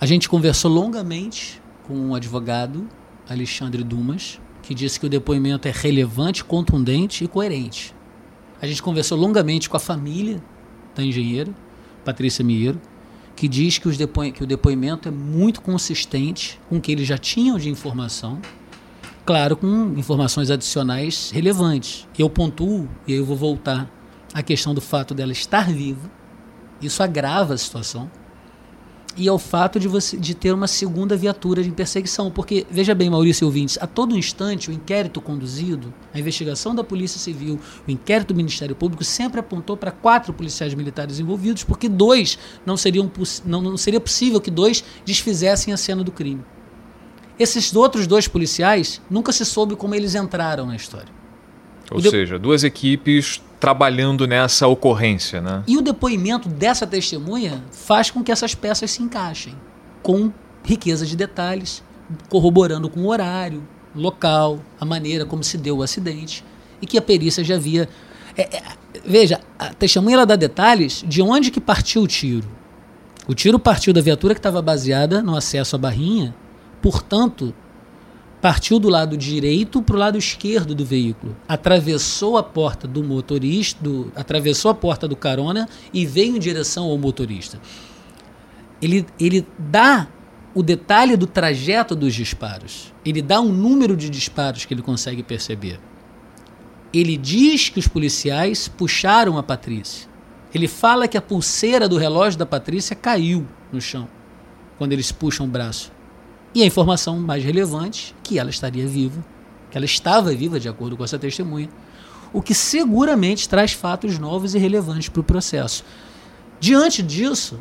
A 0.00 0.06
gente 0.06 0.28
conversou 0.28 0.70
longamente 0.70 1.60
com 1.86 2.10
o 2.10 2.14
advogado 2.14 2.88
Alexandre 3.28 3.84
Dumas, 3.84 4.40
que 4.62 4.74
disse 4.74 4.98
que 4.98 5.06
o 5.06 5.08
depoimento 5.08 5.66
é 5.66 5.72
relevante, 5.72 6.44
contundente 6.44 7.24
e 7.24 7.28
coerente. 7.28 7.94
A 8.60 8.66
gente 8.66 8.82
conversou 8.82 9.18
longamente 9.18 9.68
com 9.68 9.76
a 9.76 9.80
família 9.80 10.40
da 10.94 11.02
engenheira, 11.02 11.52
Patrícia 12.04 12.44
Mieiro, 12.44 12.80
que 13.34 13.48
diz 13.48 13.78
que, 13.78 13.88
que 14.32 14.44
o 14.44 14.46
depoimento 14.46 15.08
é 15.08 15.12
muito 15.12 15.60
consistente 15.60 16.60
com 16.68 16.76
o 16.76 16.80
que 16.80 16.92
eles 16.92 17.06
já 17.06 17.18
tinham 17.18 17.58
de 17.58 17.68
informação, 17.68 18.40
claro, 19.24 19.56
com 19.56 19.94
informações 19.96 20.50
adicionais 20.50 21.30
relevantes. 21.32 22.06
Eu 22.16 22.30
pontuo, 22.30 22.88
e 23.06 23.14
aí 23.14 23.18
eu 23.18 23.24
vou 23.24 23.36
voltar 23.36 23.90
à 24.32 24.42
questão 24.42 24.74
do 24.74 24.80
fato 24.80 25.12
dela 25.12 25.32
estar 25.32 25.68
viva, 25.72 26.10
isso 26.80 27.02
agrava 27.02 27.54
a 27.54 27.58
situação 27.58 28.10
e 29.16 29.28
ao 29.28 29.38
fato 29.38 29.78
de 29.78 29.88
você 29.88 30.16
de 30.16 30.34
ter 30.34 30.52
uma 30.52 30.66
segunda 30.66 31.16
viatura 31.16 31.62
de 31.62 31.70
perseguição. 31.70 32.30
Porque, 32.30 32.66
veja 32.70 32.94
bem, 32.94 33.10
Maurício 33.10 33.44
e 33.44 33.46
ouvintes, 33.46 33.78
a 33.80 33.86
todo 33.86 34.16
instante 34.16 34.70
o 34.70 34.72
inquérito 34.72 35.20
conduzido, 35.20 35.92
a 36.12 36.18
investigação 36.18 36.74
da 36.74 36.84
Polícia 36.84 37.18
Civil, 37.18 37.60
o 37.86 37.90
inquérito 37.90 38.28
do 38.28 38.36
Ministério 38.36 38.74
Público 38.74 39.04
sempre 39.04 39.40
apontou 39.40 39.76
para 39.76 39.90
quatro 39.90 40.32
policiais 40.32 40.74
militares 40.74 41.18
envolvidos, 41.18 41.64
porque 41.64 41.88
dois 41.88 42.38
não 42.64 42.76
seriam 42.76 43.10
não, 43.44 43.60
não 43.62 43.76
seria 43.76 44.00
possível 44.00 44.40
que 44.40 44.50
dois 44.50 44.84
desfizessem 45.04 45.72
a 45.72 45.76
cena 45.76 46.02
do 46.02 46.12
crime. 46.12 46.44
Esses 47.38 47.74
outros 47.74 48.06
dois 48.06 48.28
policiais 48.28 49.00
nunca 49.10 49.32
se 49.32 49.44
soube 49.44 49.74
como 49.74 49.94
eles 49.94 50.14
entraram 50.14 50.66
na 50.66 50.76
história. 50.76 51.21
Ou 51.94 52.00
de... 52.00 52.10
seja, 52.10 52.38
duas 52.38 52.64
equipes 52.64 53.40
trabalhando 53.60 54.26
nessa 54.26 54.66
ocorrência, 54.66 55.40
né? 55.40 55.62
E 55.66 55.76
o 55.76 55.82
depoimento 55.82 56.48
dessa 56.48 56.86
testemunha 56.86 57.62
faz 57.70 58.10
com 58.10 58.22
que 58.22 58.32
essas 58.32 58.54
peças 58.54 58.90
se 58.90 59.02
encaixem 59.02 59.54
com 60.02 60.32
riqueza 60.64 61.06
de 61.06 61.16
detalhes, 61.16 61.82
corroborando 62.28 62.88
com 62.88 63.00
o 63.00 63.08
horário, 63.08 63.62
local, 63.94 64.60
a 64.80 64.84
maneira 64.84 65.24
como 65.24 65.44
se 65.44 65.56
deu 65.56 65.78
o 65.78 65.82
acidente 65.82 66.44
e 66.80 66.86
que 66.86 66.98
a 66.98 67.02
perícia 67.02 67.44
já 67.44 67.54
havia. 67.54 67.88
É, 68.36 68.56
é, 68.56 68.62
veja, 69.04 69.40
a 69.58 69.72
testemunha 69.74 70.16
ela 70.16 70.26
dá 70.26 70.36
detalhes 70.36 71.04
de 71.06 71.22
onde 71.22 71.50
que 71.50 71.60
partiu 71.60 72.02
o 72.02 72.06
tiro, 72.06 72.48
O 73.28 73.34
tiro 73.34 73.58
partiu 73.58 73.92
da 73.92 74.00
viatura 74.00 74.34
que 74.34 74.40
estava 74.40 74.60
baseada 74.60 75.22
no 75.22 75.36
acesso 75.36 75.76
à 75.76 75.78
barrinha, 75.78 76.34
portanto, 76.80 77.54
partiu 78.42 78.80
do 78.80 78.88
lado 78.88 79.16
direito 79.16 79.80
para 79.80 79.94
o 79.94 79.98
lado 79.98 80.18
esquerdo 80.18 80.74
do 80.74 80.84
veículo, 80.84 81.36
atravessou 81.46 82.36
a 82.36 82.42
porta 82.42 82.88
do 82.88 83.04
motorista, 83.04 83.80
do, 83.80 84.10
atravessou 84.16 84.68
a 84.68 84.74
porta 84.74 85.06
do 85.06 85.14
carona 85.14 85.68
e 85.94 86.04
veio 86.04 86.36
em 86.36 86.40
direção 86.40 86.86
ao 86.86 86.98
motorista. 86.98 87.60
Ele, 88.82 89.06
ele 89.20 89.46
dá 89.56 90.08
o 90.52 90.60
detalhe 90.60 91.16
do 91.16 91.24
trajeto 91.24 91.94
dos 91.94 92.12
disparos. 92.12 92.92
Ele 93.06 93.22
dá 93.22 93.40
um 93.40 93.52
número 93.52 93.96
de 93.96 94.10
disparos 94.10 94.64
que 94.64 94.74
ele 94.74 94.82
consegue 94.82 95.22
perceber. 95.22 95.78
Ele 96.92 97.16
diz 97.16 97.68
que 97.68 97.78
os 97.78 97.86
policiais 97.86 98.66
puxaram 98.66 99.38
a 99.38 99.42
Patrícia. 99.44 100.08
Ele 100.52 100.66
fala 100.66 101.06
que 101.06 101.16
a 101.16 101.22
pulseira 101.22 101.88
do 101.88 101.96
relógio 101.96 102.40
da 102.40 102.44
Patrícia 102.44 102.96
caiu 102.96 103.46
no 103.72 103.80
chão 103.80 104.08
quando 104.76 104.92
eles 104.92 105.12
puxam 105.12 105.46
o 105.46 105.48
braço. 105.48 105.92
E 106.54 106.62
a 106.62 106.66
informação 106.66 107.18
mais 107.18 107.42
relevante, 107.42 108.14
que 108.22 108.38
ela 108.38 108.50
estaria 108.50 108.86
viva, 108.86 109.24
que 109.70 109.76
ela 109.76 109.86
estava 109.86 110.34
viva, 110.34 110.60
de 110.60 110.68
acordo 110.68 110.96
com 110.96 111.04
essa 111.04 111.18
testemunha, 111.18 111.68
o 112.32 112.42
que 112.42 112.54
seguramente 112.54 113.48
traz 113.48 113.72
fatos 113.72 114.18
novos 114.18 114.54
e 114.54 114.58
relevantes 114.58 115.08
para 115.08 115.20
o 115.20 115.24
processo. 115.24 115.84
Diante 116.60 117.02
disso, 117.02 117.58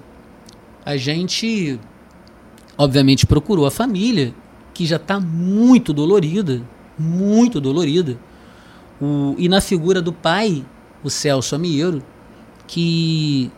a 0.85 0.97
gente, 0.97 1.79
obviamente, 2.77 3.25
procurou 3.25 3.65
a 3.65 3.71
família, 3.71 4.33
que 4.73 4.85
já 4.85 4.97
está 4.97 5.19
muito 5.19 5.93
dolorida, 5.93 6.61
muito 6.97 7.61
dolorida, 7.61 8.17
o, 9.01 9.35
e 9.37 9.49
na 9.49 9.61
figura 9.61 10.01
do 10.01 10.13
pai, 10.13 10.65
o 11.03 11.09
Celso 11.09 11.55
Amieiro, 11.55 12.03
que 12.67 13.51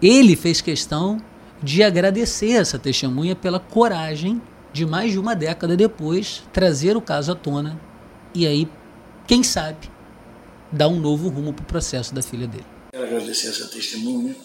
ele 0.00 0.34
fez 0.34 0.60
questão 0.60 1.20
de 1.62 1.82
agradecer 1.82 2.52
essa 2.52 2.78
testemunha 2.78 3.34
pela 3.34 3.58
coragem 3.58 4.40
de 4.76 4.84
mais 4.84 5.10
de 5.10 5.18
uma 5.18 5.34
década 5.34 5.74
depois, 5.74 6.42
trazer 6.52 6.98
o 6.98 7.00
caso 7.00 7.32
à 7.32 7.34
tona 7.34 7.80
e 8.34 8.46
aí, 8.46 8.68
quem 9.26 9.42
sabe, 9.42 9.90
dar 10.70 10.88
um 10.88 11.00
novo 11.00 11.30
rumo 11.30 11.54
para 11.54 11.62
o 11.62 11.66
processo 11.66 12.14
da 12.14 12.20
filha 12.20 12.46
dele. 12.46 12.66
Quero 12.92 13.04
agradecer 13.04 13.48
essa 13.48 13.66
testemunha, 13.68 14.36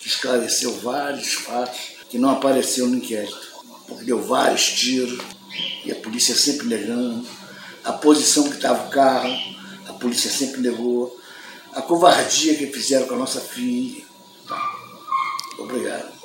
que 0.00 0.08
esclareceu 0.08 0.76
vários 0.80 1.34
fatos 1.34 1.78
que 2.10 2.18
não 2.18 2.30
apareceram 2.30 2.88
no 2.88 2.96
inquérito, 2.96 3.40
porque 3.86 4.04
deu 4.04 4.20
vários 4.20 4.72
tiros 4.72 5.20
e 5.84 5.92
a 5.92 5.94
polícia 5.94 6.34
sempre 6.34 6.66
negando, 6.66 7.24
a 7.84 7.92
posição 7.92 8.48
que 8.48 8.56
estava 8.56 8.88
o 8.88 8.90
carro, 8.90 9.32
a 9.88 9.92
polícia 9.92 10.28
sempre 10.28 10.62
negou, 10.62 11.16
a 11.72 11.80
covardia 11.80 12.56
que 12.56 12.66
fizeram 12.66 13.06
com 13.06 13.14
a 13.14 13.18
nossa 13.18 13.40
filha. 13.40 14.02
Obrigado. 15.60 16.15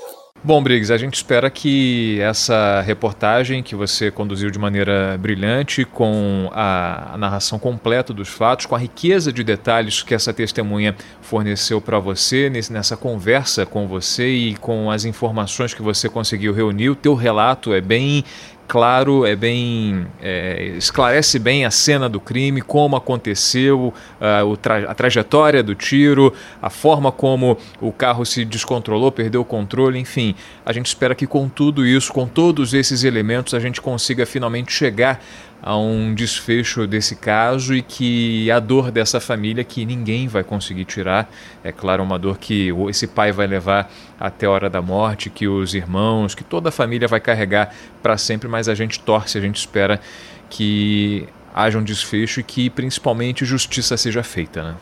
Bom, 0.44 0.64
Briggs, 0.64 0.92
a 0.92 0.98
gente 0.98 1.14
espera 1.14 1.52
que 1.52 2.20
essa 2.20 2.82
reportagem 2.82 3.62
que 3.62 3.76
você 3.76 4.10
conduziu 4.10 4.50
de 4.50 4.58
maneira 4.58 5.16
brilhante, 5.20 5.86
com 5.86 6.50
a, 6.52 7.14
a 7.14 7.18
narração 7.18 7.60
completa 7.60 8.12
dos 8.12 8.28
fatos, 8.28 8.66
com 8.66 8.74
a 8.74 8.80
riqueza 8.80 9.32
de 9.32 9.44
detalhes 9.44 10.02
que 10.02 10.16
essa 10.16 10.34
testemunha 10.34 10.96
forneceu 11.22 11.80
para 11.80 12.00
você 12.00 12.50
nesse, 12.50 12.74
nessa 12.74 12.98
conversa 12.98 13.68
com 13.68 13.88
você 13.88 14.30
e 14.30 14.56
com 14.56 14.90
as 14.90 15.06
informações 15.06 15.76
que 15.76 15.82
você 15.84 16.10
conseguiu 16.10 16.56
reunir, 16.56 16.90
o 16.90 16.96
teu 16.96 17.14
relato 17.14 17.72
é 17.72 17.80
bem 17.80 18.24
claro, 18.72 19.26
é 19.26 19.36
bem 19.36 20.08
é, 20.22 20.76
esclarece 20.78 21.38
bem 21.38 21.66
a 21.66 21.70
cena 21.70 22.08
do 22.08 22.22
crime, 22.22 22.62
como 22.62 22.96
aconteceu, 22.96 23.94
uh, 24.22 24.56
tra 24.56 24.90
a 24.90 24.96
trajetória 24.96 25.62
do 25.62 25.76
tiro, 25.76 26.34
a 26.62 26.70
forma 26.70 27.12
como 27.12 27.58
o 27.82 27.92
carro 27.92 28.26
se 28.26 28.46
descontrolou, 28.46 29.12
perdeu 29.12 29.42
o 29.42 29.46
controle, 29.46 30.00
enfim. 30.00 30.36
A 30.66 30.72
gente 30.72 30.86
espera 30.86 31.14
que 31.14 31.28
com 31.28 31.50
tudo 31.50 31.86
isso, 31.86 32.14
com 32.14 32.26
todos 32.26 32.74
esses 32.74 33.04
elementos, 33.04 33.54
a 33.54 33.60
gente 33.60 33.82
consiga 33.82 34.26
finalmente 34.26 34.72
chegar 34.72 35.22
a 35.62 35.78
um 35.78 36.14
desfecho 36.16 36.88
desse 36.88 37.16
caso 37.16 37.76
e 37.76 37.82
que 37.82 38.50
a 38.50 38.60
dor 38.60 38.90
dessa 38.90 39.20
família 39.20 39.64
que 39.64 39.86
ninguém 39.86 40.28
vai 40.28 40.44
conseguir 40.44 40.86
tirar, 40.86 41.32
é 41.64 41.72
claro, 41.72 42.02
uma 42.02 42.18
dor 42.18 42.40
que 42.40 42.70
esse 42.90 43.06
pai 43.06 43.32
vai 43.32 43.46
levar 43.46 43.92
até 44.20 44.48
a 44.48 44.50
hora 44.50 44.70
da 44.70 44.82
morte, 44.82 45.30
que 45.30 45.48
os 45.48 45.76
irmãos, 45.76 46.34
que 46.34 46.44
toda 46.44 46.70
a 46.70 46.72
família 46.72 47.08
vai 47.08 47.20
carregar 47.20 47.74
para 48.02 48.18
sempre, 48.18 48.48
mas 48.48 48.68
a 48.68 48.74
gente 48.74 49.00
torce, 49.00 49.38
a 49.38 49.42
gente 49.42 49.58
espera 49.58 50.02
que 50.50 51.28
haja 51.54 51.78
um 51.78 51.84
desfecho 51.84 52.40
e 52.40 52.44
que 52.44 52.70
principalmente 52.70 53.46
justiça 53.46 53.96
seja 53.98 54.24
feita, 54.24 54.64
né? 54.64 54.76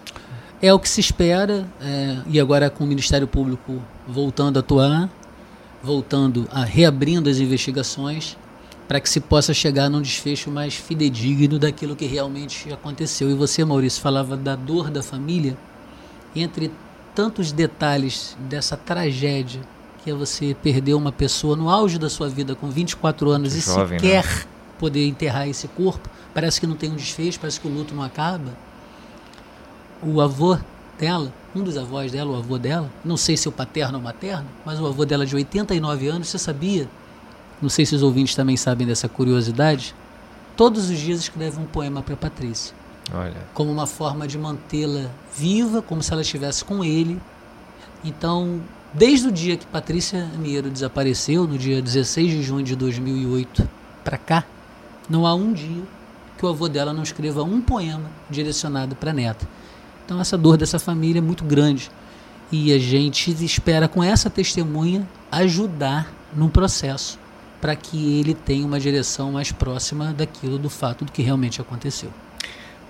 É 0.61 0.73
o 0.73 0.79
que 0.79 0.89
se 0.89 0.99
espera, 0.99 1.65
é, 1.81 2.17
e 2.27 2.39
agora 2.39 2.69
com 2.69 2.83
o 2.83 2.87
Ministério 2.87 3.27
Público 3.27 3.81
voltando 4.05 4.57
a 4.57 4.59
atuar, 4.59 5.09
voltando 5.81 6.47
a 6.51 6.65
reabrindo 6.65 7.29
as 7.29 7.37
investigações, 7.37 8.37
para 8.89 8.99
que 8.99 9.07
se 9.07 9.19
possa 9.19 9.53
chegar 9.53 9.87
num 9.87 10.01
desfecho 10.01 10.49
mais 10.49 10.73
fidedigno 10.73 11.59
daquilo 11.59 11.95
que 11.95 12.07
realmente 12.07 12.73
aconteceu. 12.73 13.29
E 13.29 13.35
você, 13.35 13.63
Maurício, 13.63 14.01
falava 14.01 14.35
da 14.35 14.55
dor 14.55 14.89
da 14.89 15.03
família, 15.03 15.55
entre 16.35 16.71
tantos 17.13 17.51
detalhes 17.51 18.35
dessa 18.49 18.75
tragédia 18.75 19.61
que 20.03 20.09
é 20.09 20.13
você 20.13 20.55
perder 20.55 20.95
uma 20.95 21.11
pessoa 21.11 21.55
no 21.55 21.69
auge 21.69 21.99
da 21.99 22.09
sua 22.09 22.27
vida 22.29 22.55
com 22.55 22.67
24 22.71 23.29
anos 23.29 23.53
e 23.53 23.59
Jovem, 23.59 23.99
sequer 23.99 24.25
né? 24.25 24.43
poder 24.79 25.05
enterrar 25.05 25.47
esse 25.47 25.67
corpo, 25.67 26.09
parece 26.33 26.59
que 26.59 26.65
não 26.65 26.75
tem 26.75 26.89
um 26.89 26.95
desfecho, 26.95 27.39
parece 27.39 27.59
que 27.59 27.67
o 27.67 27.71
luto 27.71 27.93
não 27.93 28.01
acaba. 28.01 28.57
O 30.01 30.19
avô 30.19 30.57
dela, 30.97 31.31
um 31.55 31.61
dos 31.61 31.77
avós 31.77 32.11
dela, 32.11 32.31
o 32.31 32.37
avô 32.37 32.57
dela, 32.57 32.89
não 33.05 33.17
sei 33.17 33.37
se 33.37 33.47
o 33.47 33.51
paterno 33.51 33.99
ou 33.99 34.03
materno, 34.03 34.47
mas 34.65 34.79
o 34.79 34.87
avô 34.87 35.05
dela 35.05 35.27
de 35.27 35.35
89 35.35 36.07
anos, 36.07 36.29
você 36.29 36.39
sabia 36.39 36.87
não 37.61 37.69
sei 37.69 37.85
se 37.85 37.95
os 37.95 38.03
ouvintes 38.03 38.35
também 38.35 38.55
sabem 38.55 38.87
dessa 38.87 39.09
curiosidade, 39.09 39.93
todos 40.55 40.89
os 40.89 40.97
dias 40.97 41.19
escreve 41.19 41.59
um 41.59 41.65
poema 41.65 42.01
para 42.01 42.15
Patrícia. 42.15 42.73
Olha. 43.13 43.47
Como 43.53 43.71
uma 43.71 43.87
forma 43.87 44.27
de 44.27 44.37
mantê-la 44.37 45.09
viva, 45.35 45.81
como 45.81 46.01
se 46.01 46.13
ela 46.13 46.21
estivesse 46.21 46.63
com 46.63 46.83
ele. 46.83 47.19
Então, 48.03 48.61
desde 48.93 49.27
o 49.27 49.31
dia 49.31 49.57
que 49.57 49.65
Patrícia 49.65 50.25
Miero 50.37 50.69
desapareceu, 50.69 51.47
no 51.47 51.57
dia 51.57 51.81
16 51.81 52.31
de 52.31 52.43
junho 52.43 52.63
de 52.63 52.75
2008, 52.75 53.67
para 54.03 54.17
cá, 54.17 54.43
não 55.09 55.25
há 55.25 55.33
um 55.33 55.51
dia 55.51 55.83
que 56.37 56.45
o 56.45 56.49
avô 56.49 56.69
dela 56.69 56.93
não 56.93 57.03
escreva 57.03 57.43
um 57.43 57.59
poema 57.59 58.09
direcionado 58.29 58.95
para 58.95 59.11
a 59.11 59.13
neta. 59.13 59.47
Então, 60.05 60.21
essa 60.21 60.37
dor 60.37 60.55
dessa 60.55 60.79
família 60.79 61.19
é 61.19 61.21
muito 61.21 61.43
grande. 61.43 61.91
E 62.51 62.71
a 62.71 62.79
gente 62.79 63.31
espera, 63.43 63.87
com 63.87 64.03
essa 64.03 64.29
testemunha, 64.29 65.07
ajudar 65.31 66.11
no 66.33 66.49
processo 66.49 67.19
para 67.59 67.75
que 67.75 68.19
ele 68.19 68.33
tenha 68.33 68.65
uma 68.65 68.79
direção 68.79 69.31
mais 69.33 69.51
próxima 69.51 70.13
daquilo 70.13 70.57
do 70.57 70.69
fato 70.69 71.05
do 71.05 71.11
que 71.11 71.21
realmente 71.21 71.61
aconteceu. 71.61 72.11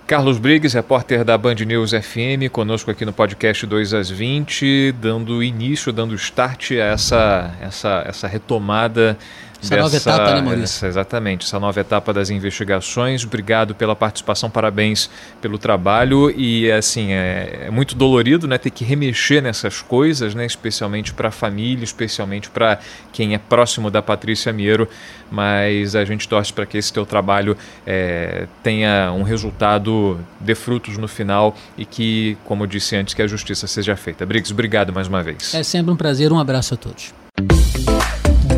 Carlos 0.06 0.38
Briggs, 0.38 0.74
repórter 0.74 1.24
da 1.24 1.38
Band 1.38 1.54
News 1.54 1.92
FM, 1.92 2.50
conosco 2.50 2.90
aqui 2.90 3.04
no 3.04 3.12
podcast 3.12 3.64
2 3.64 3.94
às 3.94 4.10
20, 4.10 4.92
dando 5.00 5.40
início, 5.40 5.92
dando 5.92 6.16
start 6.16 6.72
a 6.72 6.74
essa, 6.74 7.54
essa, 7.60 8.04
essa 8.04 8.26
retomada 8.26 9.16
essa 9.62 9.76
dessa, 9.76 9.76
nova 9.76 9.96
etapa, 9.96 10.34
né, 10.34 10.42
Maurício? 10.42 10.64
Essa, 10.64 10.86
exatamente, 10.86 11.46
essa 11.46 11.60
nova 11.60 11.80
etapa 11.80 12.12
das 12.12 12.30
investigações. 12.30 13.24
Obrigado 13.24 13.74
pela 13.74 13.94
participação, 13.94 14.50
parabéns 14.50 15.10
pelo 15.40 15.58
trabalho. 15.58 16.30
E, 16.30 16.70
assim, 16.72 17.12
é, 17.12 17.66
é 17.66 17.70
muito 17.70 17.94
dolorido 17.94 18.48
né, 18.48 18.56
ter 18.58 18.70
que 18.70 18.84
remexer 18.84 19.42
nessas 19.42 19.82
coisas, 19.82 20.34
né, 20.34 20.46
especialmente 20.46 21.12
para 21.12 21.28
a 21.28 21.30
família, 21.30 21.84
especialmente 21.84 22.48
para 22.48 22.78
quem 23.12 23.34
é 23.34 23.38
próximo 23.38 23.90
da 23.90 24.00
Patrícia 24.00 24.52
Miero. 24.52 24.88
Mas 25.30 25.94
a 25.94 26.04
gente 26.04 26.28
torce 26.28 26.52
para 26.52 26.66
que 26.66 26.78
esse 26.78 26.92
teu 26.92 27.06
trabalho 27.06 27.56
é, 27.86 28.46
tenha 28.62 29.12
um 29.12 29.22
resultado, 29.22 30.18
dê 30.40 30.54
frutos 30.54 30.96
no 30.96 31.06
final 31.06 31.56
e 31.76 31.84
que, 31.84 32.36
como 32.44 32.64
eu 32.64 32.66
disse 32.66 32.96
antes, 32.96 33.14
que 33.14 33.22
a 33.22 33.26
justiça 33.26 33.66
seja 33.66 33.94
feita. 33.94 34.26
Briggs, 34.26 34.52
obrigado 34.52 34.92
mais 34.92 35.06
uma 35.06 35.22
vez. 35.22 35.54
É 35.54 35.62
sempre 35.62 35.92
um 35.92 35.96
prazer, 35.96 36.32
um 36.32 36.38
abraço 36.38 36.74
a 36.74 36.76
todos. 36.76 37.19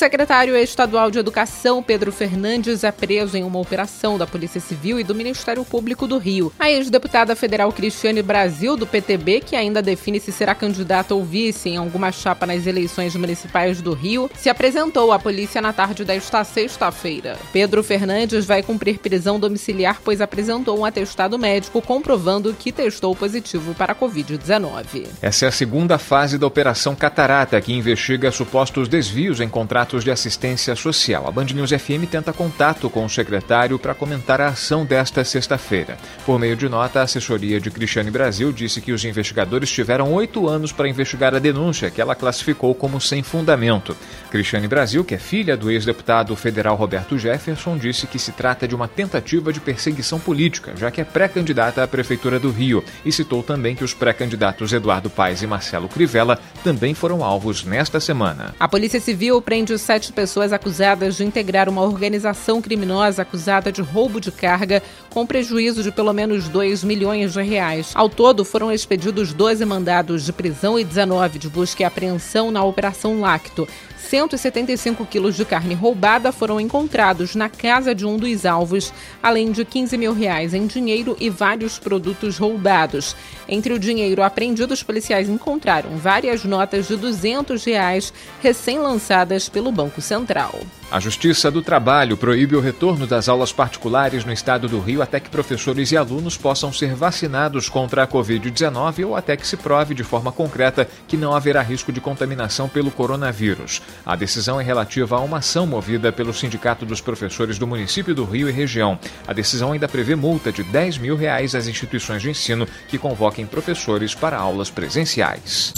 Secretário 0.00 0.56
estadual 0.56 1.10
de 1.10 1.18
Educação, 1.18 1.82
Pedro 1.82 2.10
Fernandes, 2.10 2.84
é 2.84 2.90
preso 2.90 3.36
em 3.36 3.44
uma 3.44 3.58
operação 3.58 4.16
da 4.16 4.26
Polícia 4.26 4.58
Civil 4.58 4.98
e 4.98 5.04
do 5.04 5.14
Ministério 5.14 5.62
Público 5.62 6.06
do 6.06 6.16
Rio. 6.16 6.50
A 6.58 6.70
ex-deputada 6.70 7.36
federal 7.36 7.70
Cristiane 7.70 8.22
Brasil, 8.22 8.78
do 8.78 8.86
PTB, 8.86 9.42
que 9.42 9.54
ainda 9.54 9.82
define 9.82 10.18
se 10.18 10.32
será 10.32 10.54
candidata 10.54 11.14
ou 11.14 11.22
vice 11.22 11.68
em 11.68 11.76
alguma 11.76 12.10
chapa 12.10 12.46
nas 12.46 12.66
eleições 12.66 13.14
municipais 13.14 13.82
do 13.82 13.92
Rio, 13.92 14.30
se 14.34 14.48
apresentou 14.48 15.12
à 15.12 15.18
polícia 15.18 15.60
na 15.60 15.70
tarde 15.70 16.02
desta 16.02 16.42
sexta-feira. 16.44 17.36
Pedro 17.52 17.84
Fernandes 17.84 18.46
vai 18.46 18.62
cumprir 18.62 19.00
prisão 19.00 19.38
domiciliar, 19.38 20.00
pois 20.02 20.22
apresentou 20.22 20.78
um 20.78 20.84
atestado 20.86 21.38
médico 21.38 21.82
comprovando 21.82 22.56
que 22.58 22.72
testou 22.72 23.14
positivo 23.14 23.74
para 23.74 23.92
a 23.92 23.96
Covid-19. 23.96 25.08
Essa 25.20 25.44
é 25.44 25.48
a 25.48 25.52
segunda 25.52 25.98
fase 25.98 26.38
da 26.38 26.46
Operação 26.46 26.96
Catarata, 26.96 27.60
que 27.60 27.74
investiga 27.74 28.32
supostos 28.32 28.88
desvios 28.88 29.42
em 29.42 29.48
contratos 29.50 29.89
de 29.98 30.10
assistência 30.10 30.76
social. 30.76 31.26
A 31.26 31.32
Band 31.32 31.46
News 31.46 31.70
FM 31.70 32.08
tenta 32.08 32.32
contato 32.32 32.88
com 32.88 33.04
o 33.04 33.10
secretário 33.10 33.78
para 33.78 33.94
comentar 33.94 34.40
a 34.40 34.48
ação 34.48 34.84
desta 34.84 35.24
sexta-feira. 35.24 35.98
Por 36.24 36.38
meio 36.38 36.54
de 36.54 36.68
nota, 36.68 37.00
a 37.00 37.02
assessoria 37.02 37.60
de 37.60 37.70
Cristiane 37.70 38.10
Brasil 38.10 38.52
disse 38.52 38.80
que 38.80 38.92
os 38.92 39.04
investigadores 39.04 39.70
tiveram 39.70 40.12
oito 40.12 40.48
anos 40.48 40.70
para 40.70 40.88
investigar 40.88 41.34
a 41.34 41.40
denúncia, 41.40 41.90
que 41.90 42.00
ela 42.00 42.14
classificou 42.14 42.74
como 42.74 43.00
sem 43.00 43.22
fundamento. 43.22 43.96
Cristiane 44.30 44.68
Brasil, 44.68 45.04
que 45.04 45.14
é 45.14 45.18
filha 45.18 45.56
do 45.56 45.70
ex-deputado 45.70 46.36
federal 46.36 46.76
Roberto 46.76 47.18
Jefferson, 47.18 47.76
disse 47.76 48.06
que 48.06 48.18
se 48.18 48.30
trata 48.30 48.68
de 48.68 48.74
uma 48.74 48.86
tentativa 48.86 49.52
de 49.52 49.58
perseguição 49.58 50.20
política, 50.20 50.72
já 50.76 50.90
que 50.90 51.00
é 51.00 51.04
pré-candidata 51.04 51.82
à 51.82 51.88
Prefeitura 51.88 52.38
do 52.38 52.50
Rio, 52.50 52.84
e 53.04 53.10
citou 53.10 53.42
também 53.42 53.74
que 53.74 53.82
os 53.82 53.92
pré-candidatos 53.92 54.72
Eduardo 54.72 55.10
Paes 55.10 55.42
e 55.42 55.46
Marcelo 55.46 55.88
Crivella 55.88 56.38
também 56.62 56.94
foram 56.94 57.24
alvos 57.24 57.64
nesta 57.64 57.98
semana. 57.98 58.54
A 58.60 58.68
Polícia 58.68 59.00
Civil 59.00 59.40
prende 59.40 59.72
sete 59.80 60.12
pessoas 60.12 60.52
acusadas 60.52 61.16
de 61.16 61.24
integrar 61.24 61.68
uma 61.68 61.82
organização 61.82 62.60
criminosa 62.62 63.22
acusada 63.22 63.72
de 63.72 63.82
roubo 63.82 64.20
de 64.20 64.30
carga 64.30 64.82
com 65.08 65.26
prejuízo 65.26 65.82
de 65.82 65.90
pelo 65.90 66.12
menos 66.12 66.48
2 66.48 66.84
milhões 66.84 67.32
de 67.32 67.42
reais. 67.42 67.92
Ao 67.94 68.08
todo, 68.08 68.44
foram 68.44 68.72
expedidos 68.72 69.32
12 69.32 69.64
mandados 69.64 70.24
de 70.24 70.32
prisão 70.32 70.78
e 70.78 70.84
19 70.84 71.38
de 71.38 71.48
busca 71.48 71.82
e 71.82 71.86
apreensão 71.86 72.50
na 72.50 72.62
Operação 72.62 73.20
Lacto. 73.20 73.66
175 74.10 75.06
quilos 75.06 75.36
de 75.36 75.44
carne 75.44 75.72
roubada 75.72 76.32
foram 76.32 76.60
encontrados 76.60 77.36
na 77.36 77.48
casa 77.48 77.94
de 77.94 78.04
um 78.04 78.16
dos 78.16 78.44
alvos, 78.44 78.92
além 79.22 79.52
de 79.52 79.64
15 79.64 79.96
mil 79.96 80.12
reais 80.12 80.52
em 80.52 80.66
dinheiro 80.66 81.16
e 81.20 81.30
vários 81.30 81.78
produtos 81.78 82.36
roubados. 82.36 83.14
Entre 83.48 83.72
o 83.72 83.78
dinheiro 83.78 84.24
apreendido, 84.24 84.74
os 84.74 84.82
policiais 84.82 85.28
encontraram 85.28 85.96
várias 85.96 86.44
notas 86.44 86.88
de 86.88 86.96
200 86.96 87.62
reais 87.62 88.12
recém-lançadas 88.42 89.48
pelo 89.48 89.70
Banco 89.70 90.00
Central. 90.00 90.58
A 90.90 90.98
Justiça 90.98 91.52
do 91.52 91.62
Trabalho 91.62 92.16
proíbe 92.16 92.56
o 92.56 92.60
retorno 92.60 93.06
das 93.06 93.28
aulas 93.28 93.52
particulares 93.52 94.24
no 94.24 94.32
estado 94.32 94.66
do 94.66 94.80
Rio 94.80 95.00
até 95.00 95.20
que 95.20 95.30
professores 95.30 95.92
e 95.92 95.96
alunos 95.96 96.36
possam 96.36 96.72
ser 96.72 96.96
vacinados 96.96 97.68
contra 97.68 98.02
a 98.02 98.08
Covid-19 98.08 99.06
ou 99.06 99.14
até 99.14 99.36
que 99.36 99.46
se 99.46 99.56
prove 99.56 99.94
de 99.94 100.02
forma 100.02 100.32
concreta 100.32 100.88
que 101.06 101.16
não 101.16 101.32
haverá 101.32 101.62
risco 101.62 101.92
de 101.92 102.00
contaminação 102.00 102.68
pelo 102.68 102.90
coronavírus. 102.90 103.80
A 104.04 104.16
decisão 104.16 104.60
é 104.60 104.64
relativa 104.64 105.14
a 105.14 105.20
uma 105.20 105.38
ação 105.38 105.64
movida 105.64 106.10
pelo 106.10 106.34
Sindicato 106.34 106.84
dos 106.84 107.00
Professores 107.00 107.56
do 107.56 107.68
município 107.68 108.12
do 108.12 108.24
Rio 108.24 108.48
e 108.48 108.52
região. 108.52 108.98
A 109.28 109.32
decisão 109.32 109.70
ainda 109.70 109.86
prevê 109.86 110.16
multa 110.16 110.50
de 110.50 110.64
10 110.64 110.98
mil 110.98 111.14
reais 111.14 111.54
às 111.54 111.68
instituições 111.68 112.20
de 112.20 112.30
ensino 112.30 112.66
que 112.88 112.98
convoquem 112.98 113.46
professores 113.46 114.12
para 114.12 114.36
aulas 114.36 114.70
presenciais. 114.70 115.72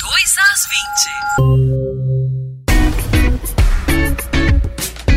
2 0.00 0.34
às 0.38 1.68
20. 1.78 1.83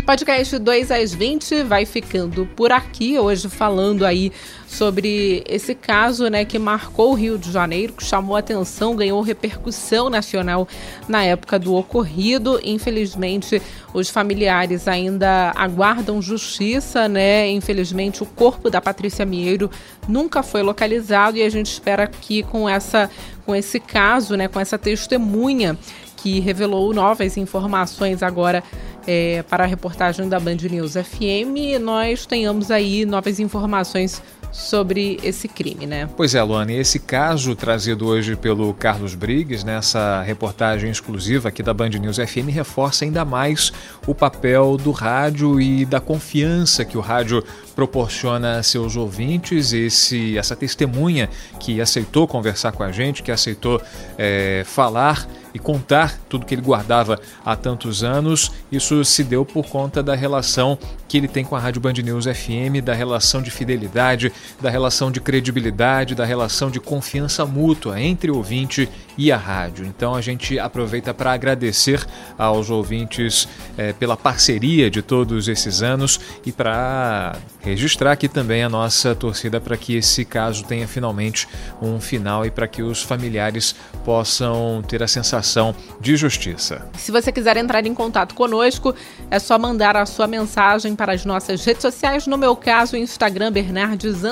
Podcast 0.08 0.58
2 0.58 0.90
às 0.90 1.12
20 1.12 1.64
vai 1.64 1.84
ficando 1.84 2.46
por 2.56 2.72
aqui, 2.72 3.18
hoje 3.18 3.46
falando 3.46 4.06
aí 4.06 4.32
sobre 4.66 5.44
esse 5.46 5.74
caso 5.74 6.28
né, 6.28 6.46
que 6.46 6.58
marcou 6.58 7.10
o 7.10 7.14
Rio 7.14 7.36
de 7.36 7.52
Janeiro, 7.52 7.92
que 7.92 8.02
chamou 8.02 8.34
atenção, 8.34 8.96
ganhou 8.96 9.20
repercussão 9.20 10.08
nacional 10.08 10.66
na 11.06 11.24
época 11.24 11.58
do 11.58 11.74
ocorrido. 11.74 12.58
Infelizmente, 12.64 13.60
os 13.92 14.08
familiares 14.08 14.88
ainda 14.88 15.52
aguardam 15.54 16.22
justiça, 16.22 17.06
né? 17.06 17.46
Infelizmente, 17.50 18.22
o 18.22 18.26
corpo 18.26 18.70
da 18.70 18.80
Patrícia 18.80 19.26
Mieiro 19.26 19.70
nunca 20.08 20.42
foi 20.42 20.62
localizado 20.62 21.36
e 21.36 21.42
a 21.42 21.50
gente 21.50 21.66
espera 21.66 22.06
que 22.06 22.42
com 22.44 22.66
essa 22.66 23.10
com 23.44 23.56
esse 23.56 23.80
caso, 23.80 24.36
né, 24.36 24.46
com 24.46 24.60
essa 24.60 24.76
testemunha 24.76 25.78
que 26.18 26.40
revelou 26.40 26.92
novas 26.92 27.36
informações 27.36 28.22
agora 28.22 28.62
é, 29.06 29.42
para 29.44 29.64
a 29.64 29.66
reportagem 29.66 30.28
da 30.28 30.38
Band 30.38 30.56
News 30.70 30.92
FM, 30.92 31.80
nós 31.80 32.26
tenhamos 32.26 32.70
aí 32.70 33.06
novas 33.06 33.40
informações 33.40 34.20
sobre 34.52 35.18
esse 35.22 35.46
crime, 35.46 35.86
né? 35.86 36.08
Pois 36.16 36.34
é, 36.34 36.42
Luane, 36.42 36.74
esse 36.74 36.98
caso 36.98 37.54
trazido 37.54 38.06
hoje 38.06 38.34
pelo 38.34 38.72
Carlos 38.74 39.14
Briggs, 39.14 39.64
nessa 39.64 40.22
reportagem 40.22 40.90
exclusiva 40.90 41.48
aqui 41.48 41.62
da 41.62 41.72
Band 41.72 41.90
News 41.90 42.16
FM, 42.16 42.48
reforça 42.50 43.04
ainda 43.04 43.24
mais 43.24 43.72
o 44.06 44.14
papel 44.14 44.76
do 44.76 44.90
rádio 44.90 45.60
e 45.60 45.84
da 45.84 46.00
confiança 46.00 46.84
que 46.84 46.98
o 46.98 47.00
rádio 47.00 47.44
proporciona 47.78 48.58
a 48.58 48.62
seus 48.64 48.96
ouvintes. 48.96 49.72
Esse, 49.72 50.36
essa 50.36 50.56
testemunha 50.56 51.30
que 51.60 51.80
aceitou 51.80 52.26
conversar 52.26 52.72
com 52.72 52.82
a 52.82 52.90
gente, 52.90 53.22
que 53.22 53.30
aceitou 53.30 53.80
é, 54.18 54.64
falar 54.66 55.28
e 55.54 55.60
contar 55.60 56.18
tudo 56.28 56.44
que 56.44 56.54
ele 56.54 56.62
guardava 56.62 57.20
há 57.44 57.54
tantos 57.54 58.02
anos. 58.02 58.50
Isso 58.70 59.04
se 59.04 59.22
deu 59.22 59.44
por 59.44 59.66
conta 59.66 60.02
da 60.02 60.14
relação 60.14 60.76
que 61.06 61.16
ele 61.16 61.28
tem 61.28 61.44
com 61.44 61.56
a 61.56 61.58
Rádio 61.58 61.80
Band 61.80 61.94
News 61.94 62.26
FM, 62.26 62.82
da 62.84 62.92
relação 62.92 63.40
de 63.40 63.50
fidelidade, 63.50 64.32
da 64.60 64.68
relação 64.68 65.10
de 65.10 65.20
credibilidade, 65.20 66.14
da 66.14 66.24
relação 66.24 66.70
de 66.70 66.80
confiança 66.80 67.46
mútua 67.46 68.00
entre 68.00 68.30
o 68.30 68.36
ouvinte 68.36 68.88
e 69.16 69.32
a 69.32 69.36
rádio. 69.36 69.86
Então 69.86 70.14
a 70.14 70.20
gente 70.20 70.58
aproveita 70.58 71.14
para 71.14 71.32
agradecer 71.32 72.04
aos 72.36 72.70
ouvintes 72.70 73.48
é, 73.76 73.92
pela 73.92 74.16
parceria 74.16 74.90
de 74.90 75.00
todos 75.00 75.48
esses 75.48 75.82
anos 75.82 76.20
e 76.44 76.52
para 76.52 77.36
registrar 77.68 78.12
aqui 78.12 78.28
também 78.28 78.62
a 78.62 78.68
nossa 78.68 79.14
torcida 79.14 79.60
para 79.60 79.76
que 79.76 79.96
esse 79.96 80.24
caso 80.24 80.64
tenha 80.64 80.88
finalmente 80.88 81.46
um 81.80 82.00
final 82.00 82.46
e 82.46 82.50
para 82.50 82.66
que 82.66 82.82
os 82.82 83.02
familiares 83.02 83.74
possam 84.04 84.82
ter 84.86 85.02
a 85.02 85.08
sensação 85.08 85.74
de 86.00 86.16
justiça. 86.16 86.86
Se 86.96 87.12
você 87.12 87.30
quiser 87.30 87.56
entrar 87.56 87.84
em 87.84 87.94
contato 87.94 88.34
conosco, 88.34 88.94
é 89.30 89.38
só 89.38 89.58
mandar 89.58 89.96
a 89.96 90.06
sua 90.06 90.26
mensagem 90.26 90.96
para 90.96 91.12
as 91.12 91.24
nossas 91.24 91.64
redes 91.64 91.82
sociais. 91.82 92.26
No 92.26 92.38
meu 92.38 92.56
caso, 92.56 92.96
Instagram 92.96 93.52
Bernardes 93.52 94.22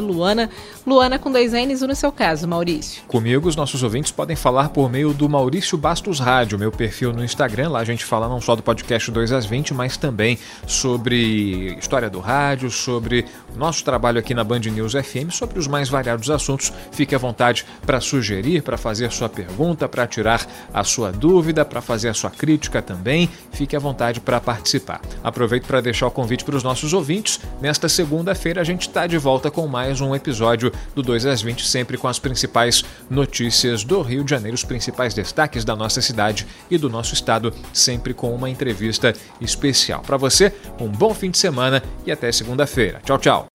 Luana, 0.00 0.50
Luana 0.86 1.18
com 1.18 1.32
dois 1.32 1.52
N's 1.52 1.82
e 1.82 1.86
no 1.86 1.94
seu 1.94 2.12
caso, 2.12 2.46
Maurício. 2.46 3.02
Comigo, 3.08 3.48
os 3.48 3.56
nossos 3.56 3.82
ouvintes 3.82 4.12
podem 4.12 4.36
falar 4.36 4.68
por 4.68 4.90
meio 4.90 5.12
do 5.12 5.28
Maurício 5.28 5.78
Bastos 5.78 6.20
Rádio, 6.20 6.58
meu 6.58 6.70
perfil 6.70 7.12
no 7.12 7.24
Instagram. 7.24 7.70
Lá 7.70 7.80
a 7.80 7.84
gente 7.84 8.04
fala 8.04 8.28
não 8.28 8.40
só 8.40 8.54
do 8.54 8.62
podcast 8.62 9.10
2 9.10 9.32
às 9.32 9.46
20, 9.46 9.74
mas 9.74 9.96
também 9.96 10.38
sobre 10.66 11.76
história 11.78 12.10
do 12.10 12.20
rádio, 12.20 12.65
sobre 12.74 13.24
o 13.54 13.58
nosso 13.58 13.84
trabalho 13.84 14.18
aqui 14.18 14.34
na 14.34 14.44
Band 14.44 14.60
News 14.60 14.92
FM, 14.92 15.30
sobre 15.30 15.58
os 15.58 15.66
mais 15.66 15.88
variados 15.88 16.30
assuntos. 16.30 16.72
Fique 16.92 17.14
à 17.14 17.18
vontade 17.18 17.64
para 17.84 18.00
sugerir, 18.00 18.62
para 18.62 18.76
fazer 18.76 19.10
sua 19.12 19.28
pergunta, 19.28 19.88
para 19.88 20.06
tirar 20.06 20.46
a 20.72 20.84
sua 20.84 21.12
dúvida, 21.12 21.64
para 21.64 21.80
fazer 21.80 22.08
a 22.08 22.14
sua 22.14 22.30
crítica 22.30 22.82
também. 22.82 23.28
Fique 23.52 23.76
à 23.76 23.78
vontade 23.78 24.20
para 24.20 24.40
participar. 24.40 25.00
Aproveito 25.22 25.66
para 25.66 25.80
deixar 25.80 26.06
o 26.06 26.10
convite 26.10 26.44
para 26.44 26.56
os 26.56 26.62
nossos 26.62 26.92
ouvintes. 26.92 27.40
Nesta 27.60 27.88
segunda-feira 27.88 28.60
a 28.60 28.64
gente 28.64 28.82
está 28.82 29.06
de 29.06 29.18
volta 29.18 29.50
com 29.50 29.66
mais 29.66 30.00
um 30.00 30.14
episódio 30.14 30.72
do 30.94 31.02
2 31.02 31.26
às 31.26 31.42
20, 31.42 31.66
sempre 31.66 31.96
com 31.96 32.08
as 32.08 32.18
principais 32.18 32.84
notícias 33.08 33.84
do 33.84 34.02
Rio 34.02 34.24
de 34.24 34.30
Janeiro, 34.30 34.54
os 34.54 34.64
principais 34.64 35.14
destaques 35.14 35.64
da 35.64 35.76
nossa 35.76 36.00
cidade 36.00 36.46
e 36.70 36.78
do 36.78 36.88
nosso 36.88 37.14
estado, 37.14 37.52
sempre 37.72 38.14
com 38.14 38.34
uma 38.34 38.50
entrevista 38.50 39.14
especial. 39.40 40.02
Para 40.02 40.16
você, 40.16 40.52
um 40.80 40.88
bom 40.88 41.14
fim 41.14 41.30
de 41.30 41.38
semana 41.38 41.82
e 42.04 42.12
até 42.12 42.30
segunda-feira. 42.46 43.00
Tchau, 43.04 43.18
tchau. 43.18 43.46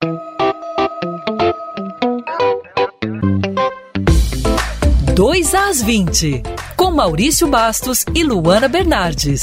Dois 5.16 5.56
às 5.56 5.82
20, 5.82 6.44
com 6.76 6.92
Maurício 6.92 7.48
Bastos 7.48 8.04
e 8.14 8.24
Luana 8.24 8.68
Bernardes. 8.68 9.42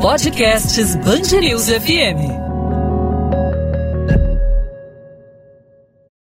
Podcasts 0.00 0.96
Bangerils 0.96 1.68
FM. 1.68 2.43